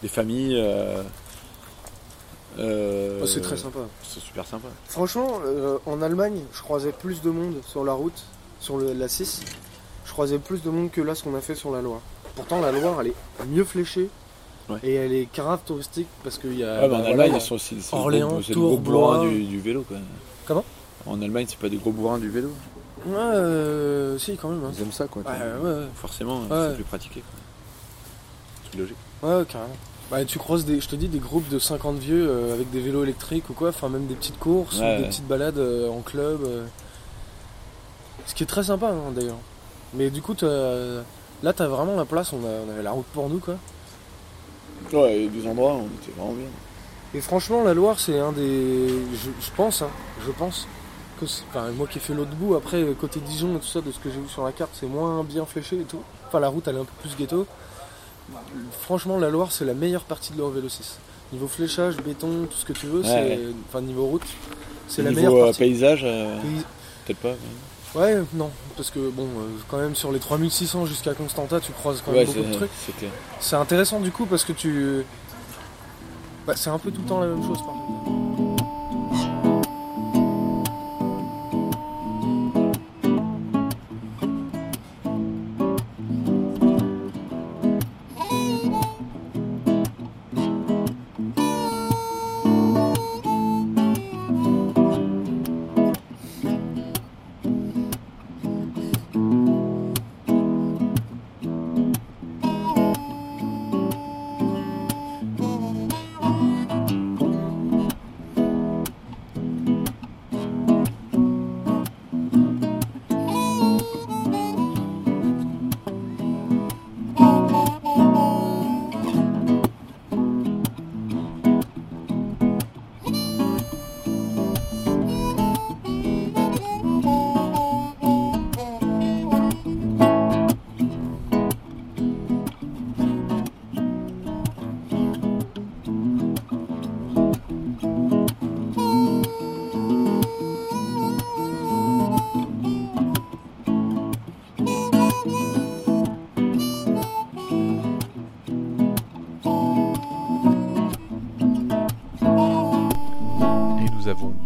Des 0.03 0.09
familles. 0.09 0.55
euh, 0.57 1.03
euh, 2.59 3.21
Oh, 3.23 3.27
c'est 3.27 3.41
très 3.41 3.57
sympa. 3.57 3.81
C'est 4.03 4.21
super 4.21 4.47
sympa. 4.47 4.69
Franchement, 4.87 5.41
euh, 5.45 5.79
en 5.87 6.01
Allemagne, 6.03 6.41
je 6.53 6.63
croisais 6.63 6.93
plus 6.93 7.21
de 7.23 7.31
monde 7.31 7.57
sur 7.67 7.85
la 7.85 7.93
route, 7.95 8.23
sur 8.61 8.77
le- 8.79 8.93
la 8.93 9.09
6. 9.09 9.41
Je 10.05 10.13
croisais 10.13 10.39
plus 10.39 10.63
de 10.63 10.71
monde 10.71 10.91
que 10.91 11.01
là, 11.01 11.15
ce 11.15 11.25
qu'on 11.25 11.35
a 11.35 11.41
fait 11.41 11.55
sur 11.57 11.73
la 11.73 11.83
Loire. 11.83 12.01
Pourtant, 12.37 12.61
la 12.61 12.71
Loire, 12.71 13.01
elle 13.01 13.09
est 13.09 13.15
mieux 13.49 13.65
fléchée. 13.65 14.09
Ouais. 14.71 14.79
Et 14.83 14.95
elle 14.95 15.13
est 15.13 15.29
grave 15.35 15.61
touristique 15.67 16.07
parce 16.23 16.39
qu'il 16.39 16.59
y 16.59 16.65
a. 16.65 16.81
Ah, 16.83 16.89
bah, 16.89 16.97
en 16.97 16.99
voilà, 16.99 17.09
Allemagne, 17.11 17.27
il 17.29 17.33
y 17.33 17.35
a- 17.35 17.39
ils 17.39 17.41
sont 17.43 17.55
aussi. 17.57 17.77
c'est 17.81 17.95
le 17.97 18.01
Orléans, 18.03 18.29
gros- 18.29 18.43
c'est 18.43 18.49
le 18.49 18.55
Tours, 18.55 18.69
gros 18.69 18.79
bourrin 18.79 19.29
du, 19.29 19.43
du 19.45 19.61
vélo, 19.61 19.83
quoi. 19.87 19.99
Comment? 20.47 20.65
En 21.07 21.21
Allemagne, 21.21 21.47
c'est 21.49 21.59
pas 21.59 21.69
des 21.69 21.77
gros 21.77 21.93
bourrins 21.93 22.19
du 22.19 22.31
vélo. 22.31 22.49
Ouais, 23.07 23.15
euh, 23.17 24.19
si, 24.19 24.37
quand 24.37 24.49
même. 24.49 24.65
hein. 24.65 24.71
Ils 24.75 24.83
aiment 24.83 24.93
ça, 24.93 25.07
quoi. 25.07 25.23
Ouais, 25.23 25.29
ouais, 25.63 25.71
ouais. 25.71 25.85
Forcément, 25.95 26.39
Ouais. 26.41 26.47
c'est 26.71 26.75
plus 26.77 26.85
pratiqué. 26.85 27.23
C'est 28.73 28.79
logique. 28.79 28.97
Ouais, 29.23 29.35
ouais, 29.37 29.45
carrément. 29.45 29.75
Bah, 30.11 30.25
tu 30.25 30.39
croises 30.39 30.65
des, 30.65 30.81
je 30.81 30.89
te 30.89 30.97
dis, 30.97 31.09
des 31.09 31.19
groupes 31.19 31.49
de 31.51 31.59
50 31.59 31.97
vieux 31.99 32.27
euh, 32.31 32.55
avec 32.55 32.71
des 32.71 32.81
vélos 32.81 33.03
électriques 33.05 33.49
ou 33.51 33.53
quoi, 33.53 33.71
enfin 33.71 33.89
même 33.91 34.07
des 34.07 34.15
petites 34.15 34.39
courses, 34.39 34.79
Ouais, 34.81 34.95
ou 34.95 34.97
des 34.97 35.03
ouais. 35.03 35.09
petites 35.09 35.27
balades 35.27 35.59
euh, 35.59 35.91
en 35.91 36.01
club. 36.01 36.41
euh. 36.45 36.65
Ce 38.27 38.35
qui 38.35 38.43
est 38.43 38.47
très 38.47 38.65
sympa 38.65 38.89
hein, 38.91 39.13
d'ailleurs. 39.15 39.37
Mais 39.93 40.09
du 40.11 40.23
coup, 40.23 40.35
là 40.43 41.53
t'as 41.53 41.67
vraiment 41.67 41.97
la 41.97 42.05
place, 42.07 42.33
on, 42.33 42.39
a- 42.45 42.67
on 42.67 42.71
avait 42.73 42.83
la 42.83 42.93
route 42.93 43.07
pour 43.13 43.29
nous 43.29 43.39
quoi. 43.39 43.57
Ouais, 44.93 45.17
il 45.19 45.25
y 45.25 45.27
a 45.27 45.43
des 45.43 45.49
endroits, 45.49 45.73
on 45.75 45.87
était 46.03 46.13
vraiment 46.17 46.33
bien. 46.35 46.47
Et 47.15 47.21
franchement, 47.21 47.63
la 47.63 47.75
Loire, 47.75 47.99
c'est 48.01 48.19
un 48.19 48.33
des. 48.33 48.89
Je, 48.89 49.31
je 49.41 49.51
pense, 49.57 49.83
hein, 49.83 49.89
je 50.27 50.31
pense. 50.33 50.67
Que 51.21 51.27
c'est- 51.27 51.43
enfin, 51.51 51.71
moi 51.77 51.87
qui 51.87 51.99
ai 51.99 52.01
fait 52.01 52.13
l'autre 52.15 52.35
bout, 52.35 52.57
après, 52.57 52.85
côté 53.01 53.21
Dijon 53.21 53.55
et 53.57 53.61
tout 53.61 53.67
ça, 53.67 53.81
de 53.81 53.93
ce 53.93 53.99
que 54.01 54.11
j'ai 54.11 54.19
vu 54.21 54.29
sur 54.29 54.45
la 54.45 54.51
carte, 54.53 54.73
c'est 54.75 54.87
moins 54.87 55.23
bien 55.23 55.45
fléché 55.47 55.77
et 55.77 55.85
tout. 55.85 56.01
Enfin, 56.27 56.41
la 56.41 56.49
route, 56.49 56.67
elle 56.67 56.75
est 56.77 56.81
un 56.81 56.85
peu 56.85 56.93
plus 57.09 57.17
ghetto. 57.17 57.47
Franchement, 58.81 59.19
la 59.19 59.31
Loire, 59.31 59.53
c'est 59.53 59.65
la 59.65 59.75
meilleure 59.75 60.03
partie 60.05 60.33
de 60.33 60.39
l'Eurovélo 60.39 60.69
6. 60.69 60.99
Niveau 61.33 61.47
fléchage, 61.47 61.97
béton, 61.99 62.47
tout 62.51 62.57
ce 62.57 62.65
que 62.65 62.73
tu 62.73 62.87
veux, 62.87 63.03
c'est. 63.05 63.11
ouais. 63.11 63.39
Enfin, 63.69 63.81
niveau 63.81 64.07
route, 64.07 64.23
c'est 64.89 65.03
la 65.03 65.11
Niveau 65.11 65.21
meilleure 65.23 65.43
euh, 65.43 65.47
partie. 65.47 65.59
paysage, 65.61 66.01
euh, 66.05 66.41
Pays- 66.41 66.63
peut-être 67.07 67.19
pas. 67.19 67.29
mais- 67.31 67.37
Ouais, 67.95 68.17
non, 68.35 68.51
parce 68.77 68.91
que 68.91 68.99
bon, 69.11 69.25
euh, 69.25 69.47
quand 69.69 69.79
même, 69.79 69.95
sur 69.95 70.11
les 70.11 70.19
3600 70.19 70.87
jusqu'à 70.87 71.15
Constanta, 71.15 71.61
tu 71.61 71.73
croises 71.73 72.03
quand 72.05 72.11
même 72.13 72.21
Ouais, 72.21 72.27
beaucoup 72.27 72.49
de 72.49 72.53
trucs. 72.53 72.71
C'est 73.41 73.57
intéressant 73.57 74.01
du 74.01 74.11
coup 74.11 74.27
parce 74.27 74.45
que 74.45 74.53
tu. 74.53 75.05
Bah, 76.47 76.55
c'est 76.57 76.71
un 76.71 76.79
peu 76.79 76.91
tout 76.91 77.01
le 77.03 77.07
temps 77.09 77.21
la 77.21 77.29
même 77.29 77.43
chose 77.43 77.59
par 77.59 77.69
contre. 77.69 78.24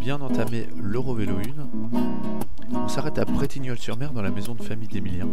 Bien 0.09 0.21
entamé 0.21 0.67
l'Eurovélo 0.81 1.35
1. 1.35 2.77
On 2.83 2.87
s'arrête 2.87 3.19
à 3.19 3.25
Bretignolles-sur-Mer 3.25 4.11
dans 4.11 4.23
la 4.23 4.31
maison 4.31 4.55
de 4.55 4.63
famille 4.63 4.87
d'Emilien. 4.87 5.27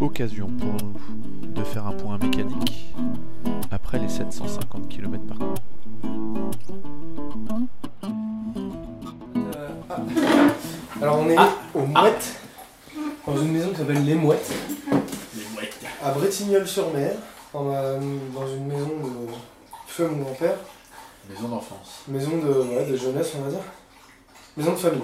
Occasion 0.00 0.48
pour 0.48 0.72
nous 0.82 1.52
de 1.54 1.62
faire 1.62 1.86
un 1.86 1.92
point 1.92 2.18
mécanique 2.18 2.92
après 3.70 4.00
les 4.00 4.08
750 4.08 4.88
km 4.88 5.24
par 5.28 5.38
contre. 5.38 5.62
Euh, 9.36 9.68
ah. 9.88 10.00
Alors 11.00 11.20
on 11.20 11.30
est 11.30 11.36
aux 11.76 11.86
Mouettes, 11.86 12.40
dans 13.24 13.36
une 13.36 13.52
maison 13.52 13.70
qui 13.70 13.76
s'appelle 13.76 14.04
Les 14.04 14.16
Mouettes, 14.16 14.52
à 16.02 16.10
Bretignolles-sur-Mer, 16.10 17.12
dans, 17.52 17.62
dans 17.62 18.48
une 18.48 18.66
maison 18.66 18.88
de 18.88 19.30
feu 19.86 20.08
mon 20.08 20.24
grand-père, 20.24 20.56
Maison 21.30 21.48
d'enfance. 21.48 22.02
maison 22.08 22.36
de, 22.38 22.52
ouais, 22.76 22.84
de 22.86 22.96
jeunesse 22.96 23.32
on 23.38 23.42
va 23.42 23.50
dire, 23.50 23.60
maison 24.56 24.72
de 24.72 24.76
famille. 24.76 25.02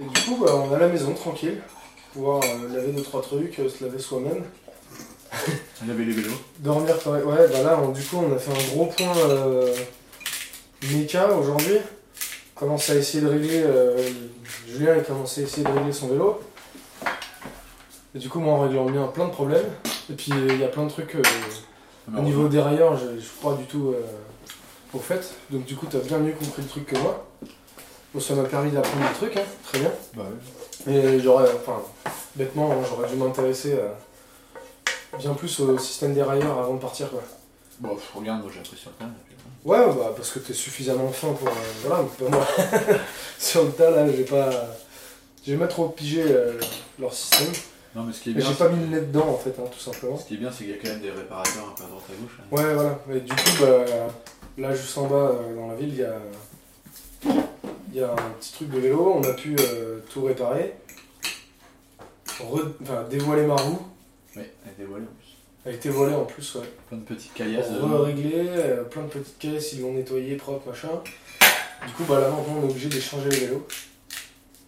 Et 0.00 0.04
du 0.04 0.20
coup 0.22 0.36
bah, 0.44 0.52
on 0.54 0.72
a 0.74 0.78
la 0.78 0.88
maison 0.88 1.12
tranquille, 1.14 1.60
pouvoir 2.14 2.40
euh, 2.42 2.74
laver 2.74 2.92
deux 2.92 3.02
trois 3.02 3.20
trucs, 3.22 3.58
euh, 3.58 3.68
se 3.68 3.84
laver 3.84 3.98
soi-même, 3.98 4.42
avait 5.82 6.04
les 6.04 6.12
vélos. 6.12 6.32
dormir 6.58 6.98
pareil. 6.98 7.22
Ouais 7.24 7.46
bah 7.52 7.62
là 7.62 7.78
on- 7.82 7.90
du 7.90 8.02
coup 8.02 8.16
on 8.16 8.34
a 8.34 8.38
fait 8.38 8.50
un 8.50 8.74
gros 8.74 8.86
point 8.86 9.16
euh, 9.18 9.74
méca 10.92 11.28
aujourd'hui. 11.34 11.76
On 12.56 12.60
commence 12.60 12.88
à 12.90 12.94
essayer 12.94 13.22
de 13.22 13.28
régler. 13.28 13.62
euh, 13.64 13.96
Julien 14.68 14.94
il 14.96 15.02
commence 15.04 15.36
à 15.38 15.42
essayer 15.42 15.62
de 15.64 15.70
régler 15.72 15.92
son 15.92 16.08
vélo. 16.08 16.40
Et 18.14 18.18
du 18.18 18.28
coup 18.28 18.40
moi 18.40 18.54
en 18.54 18.60
réglant 18.60 18.86
le 18.86 18.92
mien 18.92 19.06
plein 19.08 19.26
de 19.26 19.32
problèmes. 19.32 19.68
Et 20.10 20.14
puis 20.14 20.32
il 20.34 20.58
y 20.58 20.64
a 20.64 20.68
plein 20.68 20.84
de 20.84 20.90
trucs 20.90 21.14
euh, 21.16 21.22
au 22.16 22.20
niveau 22.20 22.48
dérailleur, 22.48 22.96
je, 22.96 23.16
je 23.16 23.20
suis 23.20 23.38
pas 23.42 23.54
du 23.54 23.64
tout 23.64 23.94
euh, 23.94 24.02
au 24.94 24.98
fait. 24.98 25.34
Donc 25.50 25.64
du 25.64 25.76
coup 25.76 25.86
t'as 25.90 25.98
bien 25.98 26.18
mieux 26.18 26.32
compris 26.32 26.62
le 26.62 26.68
truc 26.68 26.86
que 26.86 26.98
moi. 26.98 27.26
Bon 28.12 28.20
ça 28.20 28.34
m'a 28.34 28.44
permis 28.44 28.70
d'apprendre 28.70 29.08
des 29.08 29.14
trucs, 29.14 29.36
hein, 29.36 29.46
très 29.64 29.78
bien. 29.78 29.92
Bah 30.14 30.24
ouais. 30.86 30.92
Et 30.92 31.20
j'aurais, 31.20 31.48
enfin, 31.54 31.80
bêtement, 32.34 32.72
hein, 32.72 32.84
j'aurais 32.88 33.08
dû 33.08 33.16
m'intéresser 33.16 33.74
euh, 33.74 33.88
bien 35.18 35.34
plus 35.34 35.60
au 35.60 35.78
système 35.78 36.14
dérailleur 36.14 36.58
avant 36.58 36.74
de 36.74 36.80
partir, 36.80 37.10
quoi. 37.10 37.22
Bon, 37.78 37.96
regarde, 38.14 38.42
moi 38.42 38.50
j'ai 38.52 38.60
appris 38.60 38.76
sur 38.76 38.90
le. 39.00 39.06
Ouais, 39.62 39.78
bah, 39.94 40.12
parce 40.16 40.30
que 40.30 40.38
t'es 40.38 40.54
suffisamment 40.54 41.10
fin 41.10 41.32
pour. 41.34 41.48
euh, 41.48 41.52
voilà, 41.84 42.02
mais 42.02 42.28
pas 42.28 42.36
moi. 42.36 42.46
Sur 43.38 43.64
le 43.64 43.70
tas, 43.72 43.90
là, 43.90 44.10
j'ai 44.10 44.24
pas. 44.24 44.50
J'ai 45.46 45.56
pas 45.56 45.68
trop 45.68 45.88
pigé 45.88 46.24
leur 46.98 47.14
système. 47.14 47.48
Non, 47.94 48.04
mais 48.04 48.12
ce 48.12 48.20
qui 48.20 48.30
est 48.30 48.34
bien, 48.34 48.46
j'ai 48.46 48.54
pas 48.54 48.68
mis 48.68 48.80
le 48.80 48.86
nez 48.86 49.00
dedans, 49.06 49.28
en 49.28 49.36
fait, 49.36 49.50
hein, 49.58 49.64
tout 49.72 49.78
simplement. 49.80 50.16
ce 50.16 50.26
qui 50.26 50.34
est 50.34 50.36
bien, 50.36 50.50
c'est 50.52 50.64
qu'il 50.64 50.70
y 50.70 50.74
a 50.74 50.76
quand 50.76 50.90
même 50.90 51.00
des 51.00 51.10
réparateurs 51.10 51.68
un 51.70 51.74
peu 51.76 51.82
à 51.84 51.86
droite 51.86 52.04
à 52.08 52.22
gauche. 52.22 52.38
hein. 52.38 52.44
Ouais, 52.56 52.74
voilà. 52.74 52.98
Et 53.12 53.20
du 53.20 53.32
coup, 53.32 53.50
bah, 53.60 53.84
là, 54.58 54.74
juste 54.74 54.96
en 54.98 55.06
bas, 55.08 55.16
euh, 55.34 55.56
dans 55.56 55.68
la 55.68 55.74
ville, 55.74 55.88
il 55.88 55.96
y 55.98 56.04
a. 56.04 56.16
Il 57.92 57.98
y 57.98 58.02
a 58.02 58.12
un 58.12 58.30
petit 58.38 58.52
truc 58.52 58.70
de 58.70 58.78
vélo, 58.78 59.14
on 59.16 59.22
a 59.24 59.32
pu 59.32 59.56
euh, 59.58 59.98
tout 60.12 60.22
réparer. 60.22 60.74
Re- 62.38 62.72
Enfin, 62.82 63.04
dévoiler 63.10 63.42
ma 63.46 63.56
roue. 63.56 63.80
Ouais, 64.36 64.48
elle 64.64 64.72
était 64.72 64.84
voilée 64.84 65.04
en 65.06 65.14
plus. 65.20 65.36
Elle 65.64 65.74
était 65.74 65.88
volée 65.88 66.14
en 66.14 66.24
plus, 66.24 66.54
ouais. 66.54 66.70
Plein 66.88 66.98
de 66.98 67.02
petites 67.02 67.34
caillasses. 67.34 67.66
Pour 67.80 67.88
dedans. 67.88 68.02
régler, 68.04 68.32
euh, 68.36 68.84
plein 68.84 69.02
de 69.02 69.08
petites 69.08 69.38
caisses, 69.38 69.72
ils 69.72 69.80
l'ont 69.82 69.92
nettoyé 69.94 70.36
propre, 70.36 70.68
machin. 70.68 70.88
Du 71.86 71.92
coup, 71.94 72.04
bah 72.08 72.20
là 72.20 72.28
maintenant 72.30 72.58
on 72.62 72.66
est 72.68 72.70
obligé 72.70 72.88
d'échanger 72.88 73.28
les 73.30 73.38
vélos. 73.46 73.66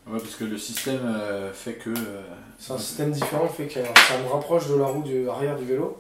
Ouais, 0.07 0.19
parce 0.19 0.35
que 0.35 0.45
le 0.45 0.59
système 0.59 1.01
euh, 1.05 1.53
fait 1.53 1.75
que. 1.75 1.91
euh, 1.91 2.23
C'est 2.59 2.73
un 2.73 2.79
système 2.79 3.13
différent, 3.13 3.49
fait 3.49 3.67
que 3.67 3.75
ça 3.75 4.19
me 4.23 4.29
rapproche 4.29 4.69
de 4.69 4.75
la 4.75 4.87
roue 4.87 5.03
du 5.03 5.29
arrière 5.29 5.57
du 5.57 5.65
vélo. 5.65 5.97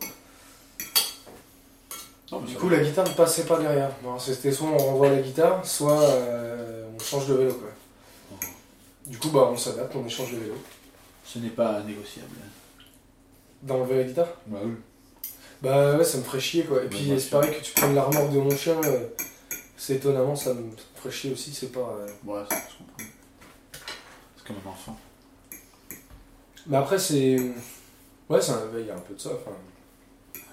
Non, 2.30 2.40
Du 2.40 2.54
coup, 2.56 2.68
la 2.68 2.78
guitare 2.82 3.06
ne 3.08 3.14
passait 3.14 3.44
pas 3.44 3.58
derrière. 3.58 3.90
C'était 4.18 4.50
soit 4.52 4.68
on 4.68 4.78
renvoie 4.78 5.10
la 5.10 5.20
guitare, 5.20 5.64
soit 5.64 6.00
euh, 6.02 6.86
on 6.94 6.98
change 6.98 7.26
de 7.28 7.34
vélo. 7.34 7.54
Quoi. 7.54 7.68
Du 9.06 9.18
coup, 9.18 9.28
bah 9.30 9.48
on 9.52 9.56
s'adapte, 9.56 9.94
on 9.94 10.06
échange 10.06 10.32
de 10.32 10.38
vélo. 10.38 10.54
Ce 11.24 11.38
n'est 11.38 11.50
pas 11.50 11.80
négociable. 11.82 12.28
D'enlever 13.62 13.96
la 13.98 14.04
guitare? 14.04 14.28
Bah 14.46 14.58
oui. 14.64 14.72
Bah 15.60 15.96
ouais, 15.96 16.04
ça 16.04 16.18
me 16.18 16.22
ferait 16.24 16.40
chier 16.40 16.64
quoi. 16.64 16.78
Et 16.78 16.80
Ouais, 16.82 16.88
puis 16.88 17.14
c'est 17.20 17.30
pareil 17.30 17.54
que 17.56 17.62
tu 17.62 17.72
prennes 17.72 17.94
la 17.94 18.02
remorque 18.02 18.32
de 18.32 18.38
mon 18.40 18.56
chien, 18.56 18.74
C'est 19.76 19.96
étonnamment, 19.96 20.34
ça 20.34 20.54
me 20.54 20.70
ferait 20.96 21.12
chier 21.12 21.32
aussi, 21.32 21.52
c'est 21.52 21.70
pas. 21.70 21.96
Ouais, 22.24 22.40
ça, 22.50 22.56
je 22.56 22.78
comprends. 22.78 23.12
Enfant. 24.66 24.96
Mais 26.66 26.76
après, 26.76 26.98
c'est. 26.98 27.36
Ouais, 28.28 28.40
c'est 28.40 28.52
un- 28.52 28.68
il 28.78 28.86
y 28.86 28.90
a 28.90 28.94
un 28.96 29.00
peu 29.00 29.14
de 29.14 29.20
ça, 29.20 29.30
enfin. 29.34 29.56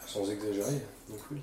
Sans 0.08 0.30
exagérer, 0.32 0.82
donc 1.08 1.20
oui. 1.32 1.38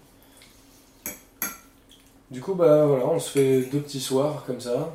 Du 2.31 2.41
coup, 2.41 2.55
bah 2.55 2.85
voilà, 2.87 3.07
on 3.07 3.21
se 3.21 3.31
fait 3.31 3.63
deux 3.67 3.81
petits 3.81 4.01
soirs 4.01 4.45
comme 4.45 4.61
ça. 4.61 4.93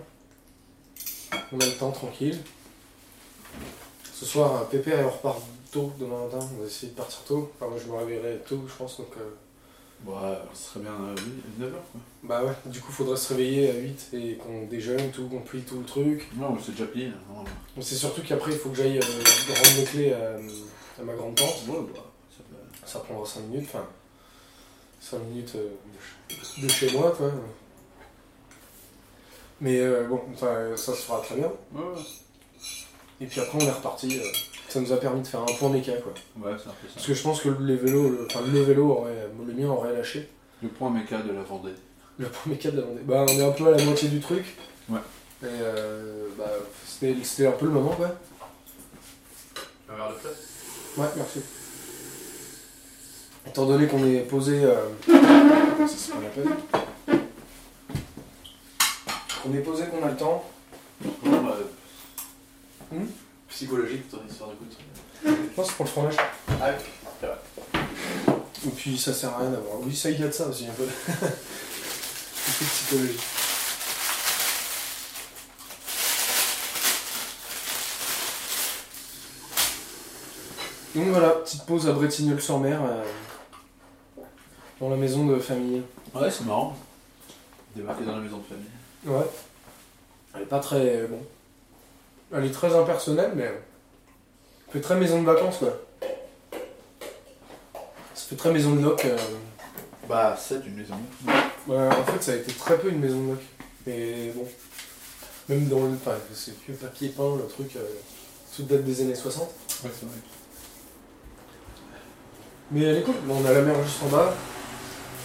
On 1.54 1.60
a 1.60 1.66
le 1.66 1.78
temps 1.78 1.92
tranquille. 1.92 2.38
Ce 4.14 4.26
soir, 4.26 4.62
euh, 4.62 4.66
Pépère 4.66 5.06
on 5.08 5.10
repart 5.10 5.40
tôt 5.72 5.94
demain 5.98 6.26
matin. 6.26 6.40
On 6.58 6.62
va 6.62 6.66
essayer 6.68 6.92
de 6.92 6.98
partir 6.98 7.20
tôt. 7.24 7.50
Enfin, 7.56 7.70
moi 7.70 7.80
je 7.82 7.90
me 7.90 7.96
réveillerai 7.98 8.40
tôt, 8.48 8.62
je 8.68 8.74
pense, 8.74 8.98
donc. 8.98 9.08
euh, 9.18 9.30
Ouais, 10.06 10.38
ce 10.54 10.70
serait 10.74 10.80
bien 10.80 10.92
9h 11.60 11.72
quoi. 11.72 12.02
Bah 12.24 12.44
ouais, 12.44 12.54
du 12.66 12.80
coup, 12.82 12.92
faudrait 12.92 13.18
se 13.18 13.30
réveiller 13.34 13.70
à 13.70 13.74
8 13.76 14.10
et 14.14 14.36
qu'on 14.36 14.66
déjeune, 14.66 15.12
tout, 15.12 15.28
qu'on 15.28 15.40
plie 15.42 15.62
tout 15.62 15.78
le 15.80 15.86
truc. 15.86 16.28
Non, 16.36 16.58
c'est 16.64 16.72
déjà 16.72 16.86
plié. 16.86 17.12
Bon, 17.30 17.82
c'est 17.82 17.96
surtout 17.96 18.22
qu'après, 18.24 18.52
il 18.52 18.58
faut 18.58 18.70
que 18.70 18.76
j'aille 18.78 18.98
euh, 18.98 19.02
rendre 19.02 19.78
les 19.78 19.84
clés 19.86 20.14
à, 20.14 20.32
à 21.00 21.04
ma 21.04 21.14
grande 21.14 21.36
tante. 21.36 21.62
Ouais, 21.68 21.78
bah, 21.94 22.00
ça 22.32 22.44
peut- 22.50 22.88
Ça 22.88 23.00
prendra 23.00 23.26
5 23.26 23.42
minutes, 23.42 23.70
enfin 23.74 23.86
5 25.02 25.20
minutes 25.30 25.54
euh, 25.56 25.70
de 26.30 26.36
ch- 26.44 26.64
de 26.64 26.68
chez 26.68 26.98
moi 26.98 27.12
quoi. 27.16 27.32
Mais 29.60 29.80
euh, 29.80 30.08
bon, 30.08 30.22
ça 30.38 30.76
se 30.78 30.92
fera 30.94 31.22
très 31.22 31.36
bien. 31.36 31.52
Ouais, 31.74 31.82
ouais. 31.82 32.02
Et 33.22 33.26
puis 33.28 33.40
après 33.40 33.58
on 33.62 33.68
est 33.68 33.72
reparti. 33.72 34.20
Ça 34.72 34.80
nous 34.80 34.92
a 34.94 34.98
permis 34.98 35.22
de 35.22 35.28
faire 35.28 35.42
un 35.42 35.54
point 35.60 35.70
méca 35.70 35.94
quoi. 35.94 36.14
Ouais, 36.38 36.58
c'est 36.58 36.70
un 36.70 36.72
peu 36.74 36.88
Parce 36.94 37.02
ça. 37.06 37.08
que 37.08 37.14
je 37.14 37.22
pense 37.24 37.42
que 37.42 37.50
les 37.60 37.76
vélos, 37.76 38.10
le, 38.10 38.26
enfin 38.30 38.40
le 38.52 38.62
vélo 38.62 38.90
aurait, 38.92 39.30
le 39.46 39.54
mien 39.54 39.70
aurait 39.70 39.94
lâché. 39.94 40.30
Le 40.64 40.70
point 40.70 40.90
méca 40.90 41.18
de 41.22 41.32
la 41.34 41.42
Vendée. 41.42 41.74
Le 42.18 42.28
point 42.28 42.54
méca 42.54 42.72
de 42.72 42.78
la 42.80 42.84
Vendée. 42.86 43.02
Bah 43.04 43.26
on 43.28 43.32
est 43.34 43.44
un 43.44 43.52
peu 43.52 43.68
à 43.68 43.72
la 43.78 43.84
moitié 43.84 44.10
du 44.10 44.20
truc. 44.20 44.46
Ouais. 44.90 45.00
Et 45.44 45.46
euh, 45.46 46.28
bah 46.38 46.50
c'était 46.86 47.16
c'était 47.24 47.48
un 47.48 47.52
peu 47.52 47.66
le 47.66 47.72
moment 47.72 47.92
quoi. 47.92 48.12
Un 49.92 49.96
verre 49.96 50.10
de 50.10 50.16
place 50.20 50.48
Ouais, 50.98 51.08
merci. 51.18 51.42
Étant 53.48 53.66
donné 53.66 53.88
qu'on 53.88 54.06
est 54.06 54.20
posé. 54.20 54.64
euh, 54.64 54.76
Ça, 55.08 55.88
c'est 55.88 56.14
pas 56.14 56.20
la 56.22 56.30
peine. 56.30 57.22
Qu'on 59.44 59.54
est 59.54 59.62
posé, 59.62 59.84
qu'on 59.86 60.06
a 60.06 60.12
le 60.12 60.18
temps. 60.18 60.44
Non, 61.26 61.42
bah, 61.44 61.58
Hmm? 62.92 63.06
Psychologique, 63.52 64.10
ton 64.10 64.20
histoire 64.28 64.50
de 64.52 64.56
coup. 64.56 64.66
Non, 65.26 65.64
c'est 65.64 65.76
pour 65.76 65.86
le 65.86 65.92
fromage. 65.92 66.16
Ah, 66.50 66.72
c'est 67.20 67.28
vrai. 67.28 67.38
Et 68.66 68.70
puis 68.70 68.98
ça 68.98 69.14
sert 69.14 69.30
à 69.32 69.40
rien 69.40 69.50
d'avoir. 69.52 69.80
Oui, 69.82 69.96
ça, 69.96 70.10
il 70.10 70.20
y 70.20 70.24
a 70.24 70.28
de 70.28 70.32
ça 70.32 70.48
aussi 70.48 70.68
un 70.68 70.72
peu. 70.72 70.84
un 71.12 71.18
peu 71.18 72.66
de 72.66 72.70
psychologie. 72.70 73.20
Donc 80.96 81.08
voilà, 81.08 81.30
petite 81.30 81.66
pause 81.66 81.88
à 81.88 81.94
Bretignolles-sur-Mer, 81.94 82.82
euh, 82.84 83.04
dans 84.80 84.90
la 84.90 84.98
maison 84.98 85.26
de 85.26 85.40
famille. 85.40 85.84
Ouais, 86.14 86.32
c'est 86.32 86.46
marrant. 86.46 86.76
Débarquer 87.76 88.06
dans 88.06 88.16
la 88.16 88.22
maison 88.22 88.38
de 88.38 88.44
famille. 88.44 88.66
Ouais. 89.06 89.30
Elle 90.36 90.42
est 90.42 90.46
pas 90.46 90.60
très. 90.60 91.08
Bon. 91.08 91.20
Elle 92.34 92.46
est 92.46 92.52
très 92.52 92.74
impersonnelle, 92.76 93.32
mais. 93.36 93.44
Elle 93.44 94.74
fait 94.74 94.82
très 94.82 94.96
maison 94.96 95.22
de 95.22 95.26
vacances, 95.26 95.58
quoi. 95.58 95.78
Ça 98.14 98.26
fait 98.30 98.36
très 98.36 98.52
maison 98.54 98.76
de 98.76 98.82
loc. 98.82 99.04
euh. 99.06 99.18
Bah, 100.08 100.36
c'est 100.40 100.66
une 100.66 100.76
maison. 100.76 100.96
Ouais, 101.68 101.88
en 101.88 102.04
fait, 102.06 102.24
ça 102.24 102.32
a 102.32 102.36
été 102.36 102.52
très 102.54 102.78
peu 102.80 102.90
une 102.90 103.00
maison 103.00 103.22
de 103.24 103.30
loc. 103.32 103.40
Mais 103.86 104.32
bon. 104.36 104.48
Même 105.50 105.68
dans 105.68 105.80
le. 105.80 105.94
Enfin, 105.94 106.16
c'est 106.34 106.54
vieux 106.66 106.76
papier 106.76 107.10
peint, 107.10 107.36
le 107.38 107.48
truc. 107.48 107.76
Euh, 107.76 107.80
tout 108.56 108.64
date 108.64 108.84
des 108.84 109.02
années 109.02 109.16
60. 109.16 109.44
Ouais, 109.84 109.90
c'est 109.94 110.06
vrai. 110.06 110.16
Mais 112.72 112.84
elle 112.84 112.98
est 113.00 113.04
cool. 113.04 113.16
Bon, 113.26 113.38
on 113.42 113.46
a 113.46 113.52
la 113.52 113.62
mer 113.62 113.76
juste 113.84 114.04
en 114.04 114.08
bas. 114.08 114.34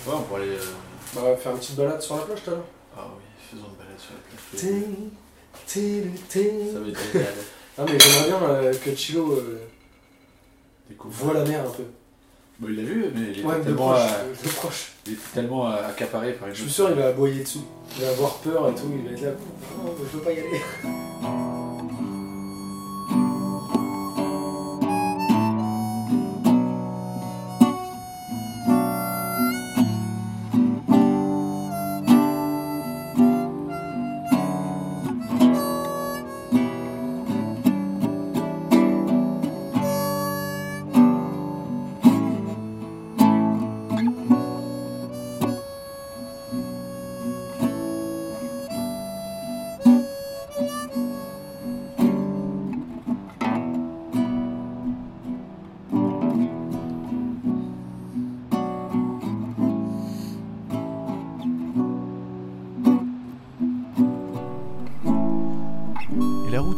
Ouais, 0.07 0.13
on 0.17 0.23
pourrait 0.23 0.43
aller. 0.43 0.53
euh, 0.57 0.73
Bah, 1.15 1.37
faire 1.37 1.53
une 1.53 1.59
petite 1.59 1.77
balade 1.77 2.03
sur 2.03 2.17
la 2.17 2.23
plage 2.23 2.43
tout 2.43 2.51
à 2.51 2.55
l'heure. 2.55 2.65
Ah 2.97 3.05
oui, 3.17 3.23
faisons 3.51 3.67
une 3.71 3.77
balade 3.77 3.99
sur 3.99 4.13
la 4.15 4.21
plage. 4.21 4.61
Ting. 4.61 5.11
Ça 6.73 6.79
va 6.81 6.89
être 6.89 7.13
génial. 7.13 7.35
Ah, 7.79 7.83
mais 7.87 7.99
j'aimerais 7.99 8.27
bien 8.29 8.43
euh, 8.49 8.73
que 8.75 8.95
Chilo 8.95 9.33
euh, 9.33 9.59
voit 11.05 11.35
la 11.35 11.45
mer 11.45 11.61
un 11.61 11.71
peu. 11.71 11.83
Bon, 12.59 12.69
il 12.71 12.77
l'a 12.77 12.83
vu, 12.85 13.05
mais 13.15 13.33
il 13.37 13.45
Ouais, 13.45 13.59
de 13.59 13.65
tellement, 13.65 13.91
proche. 13.93 14.01
euh, 14.01 14.49
proche. 14.57 14.93
il 15.07 15.13
était 15.13 15.23
tellement 15.35 15.67
accaparé 15.67 16.33
par 16.33 16.49
une 16.49 16.55
Je 16.55 16.63
suis 16.63 16.71
sûr 16.71 16.89
il 16.89 16.97
va 16.97 17.09
aboyer 17.09 17.43
dessus. 17.43 17.59
Il 17.99 18.05
va 18.05 18.11
avoir 18.13 18.37
peur 18.39 18.71
et 18.71 18.75
tout, 18.75 18.91
il 18.99 19.05
va 19.07 19.13
être 19.13 19.23
là. 19.23 19.31
Oh, 19.85 19.91
je 20.11 20.17
veux 20.17 20.25
pas 20.25 20.33
y 20.33 20.39
aller. 20.39 20.61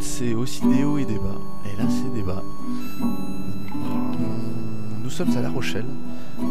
C'est 0.01 0.35
aussi 0.35 0.63
des 0.67 0.85
hauts 0.85 0.99
et 0.99 1.05
des 1.05 1.19
bas. 1.19 1.39
Et 1.65 1.77
là, 1.77 1.85
c'est 1.89 2.13
des 2.13 2.23
bas. 2.23 2.43
Nous 5.03 5.11
sommes 5.11 5.37
à 5.37 5.41
La 5.41 5.51
Rochelle 5.51 5.87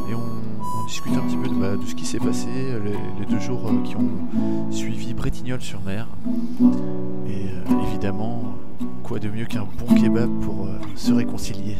et 0.09 0.13
on, 0.13 0.19
on 0.19 0.85
discute 0.87 1.13
un 1.13 1.21
petit 1.21 1.37
peu 1.37 1.47
de, 1.47 1.53
bah, 1.53 1.75
de 1.75 1.85
ce 1.85 1.95
qui 1.95 2.05
s'est 2.05 2.19
passé 2.19 2.47
les, 2.83 2.97
les 3.19 3.25
deux 3.29 3.39
jours 3.39 3.67
euh, 3.67 3.83
qui 3.83 3.95
ont 3.95 4.71
suivi 4.71 5.13
Bretignolles-sur-Mer. 5.13 6.07
Et 7.27 7.45
euh, 7.45 7.87
évidemment, 7.87 8.55
quoi 9.03 9.19
de 9.19 9.29
mieux 9.29 9.45
qu'un 9.45 9.65
bon 9.77 9.95
kebab 9.95 10.29
pour 10.41 10.65
euh, 10.65 10.79
se 10.95 11.13
réconcilier? 11.13 11.77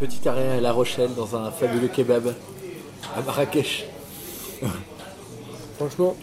Petit 0.00 0.28
arrêt 0.28 0.58
à 0.58 0.60
La 0.60 0.72
Rochelle 0.72 1.10
dans 1.16 1.36
un 1.36 1.50
fabuleux 1.50 1.88
kebab 1.88 2.34
à 3.16 3.22
Marrakech. 3.22 3.86
Franchement, 5.76 6.14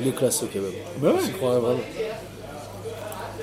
il 0.00 0.08
est 0.08 0.16
classe 0.16 0.40
ce 0.40 0.46
kebab. 0.46 0.72
Bah 1.00 1.12
crois 1.36 1.58
vraiment. 1.58 1.80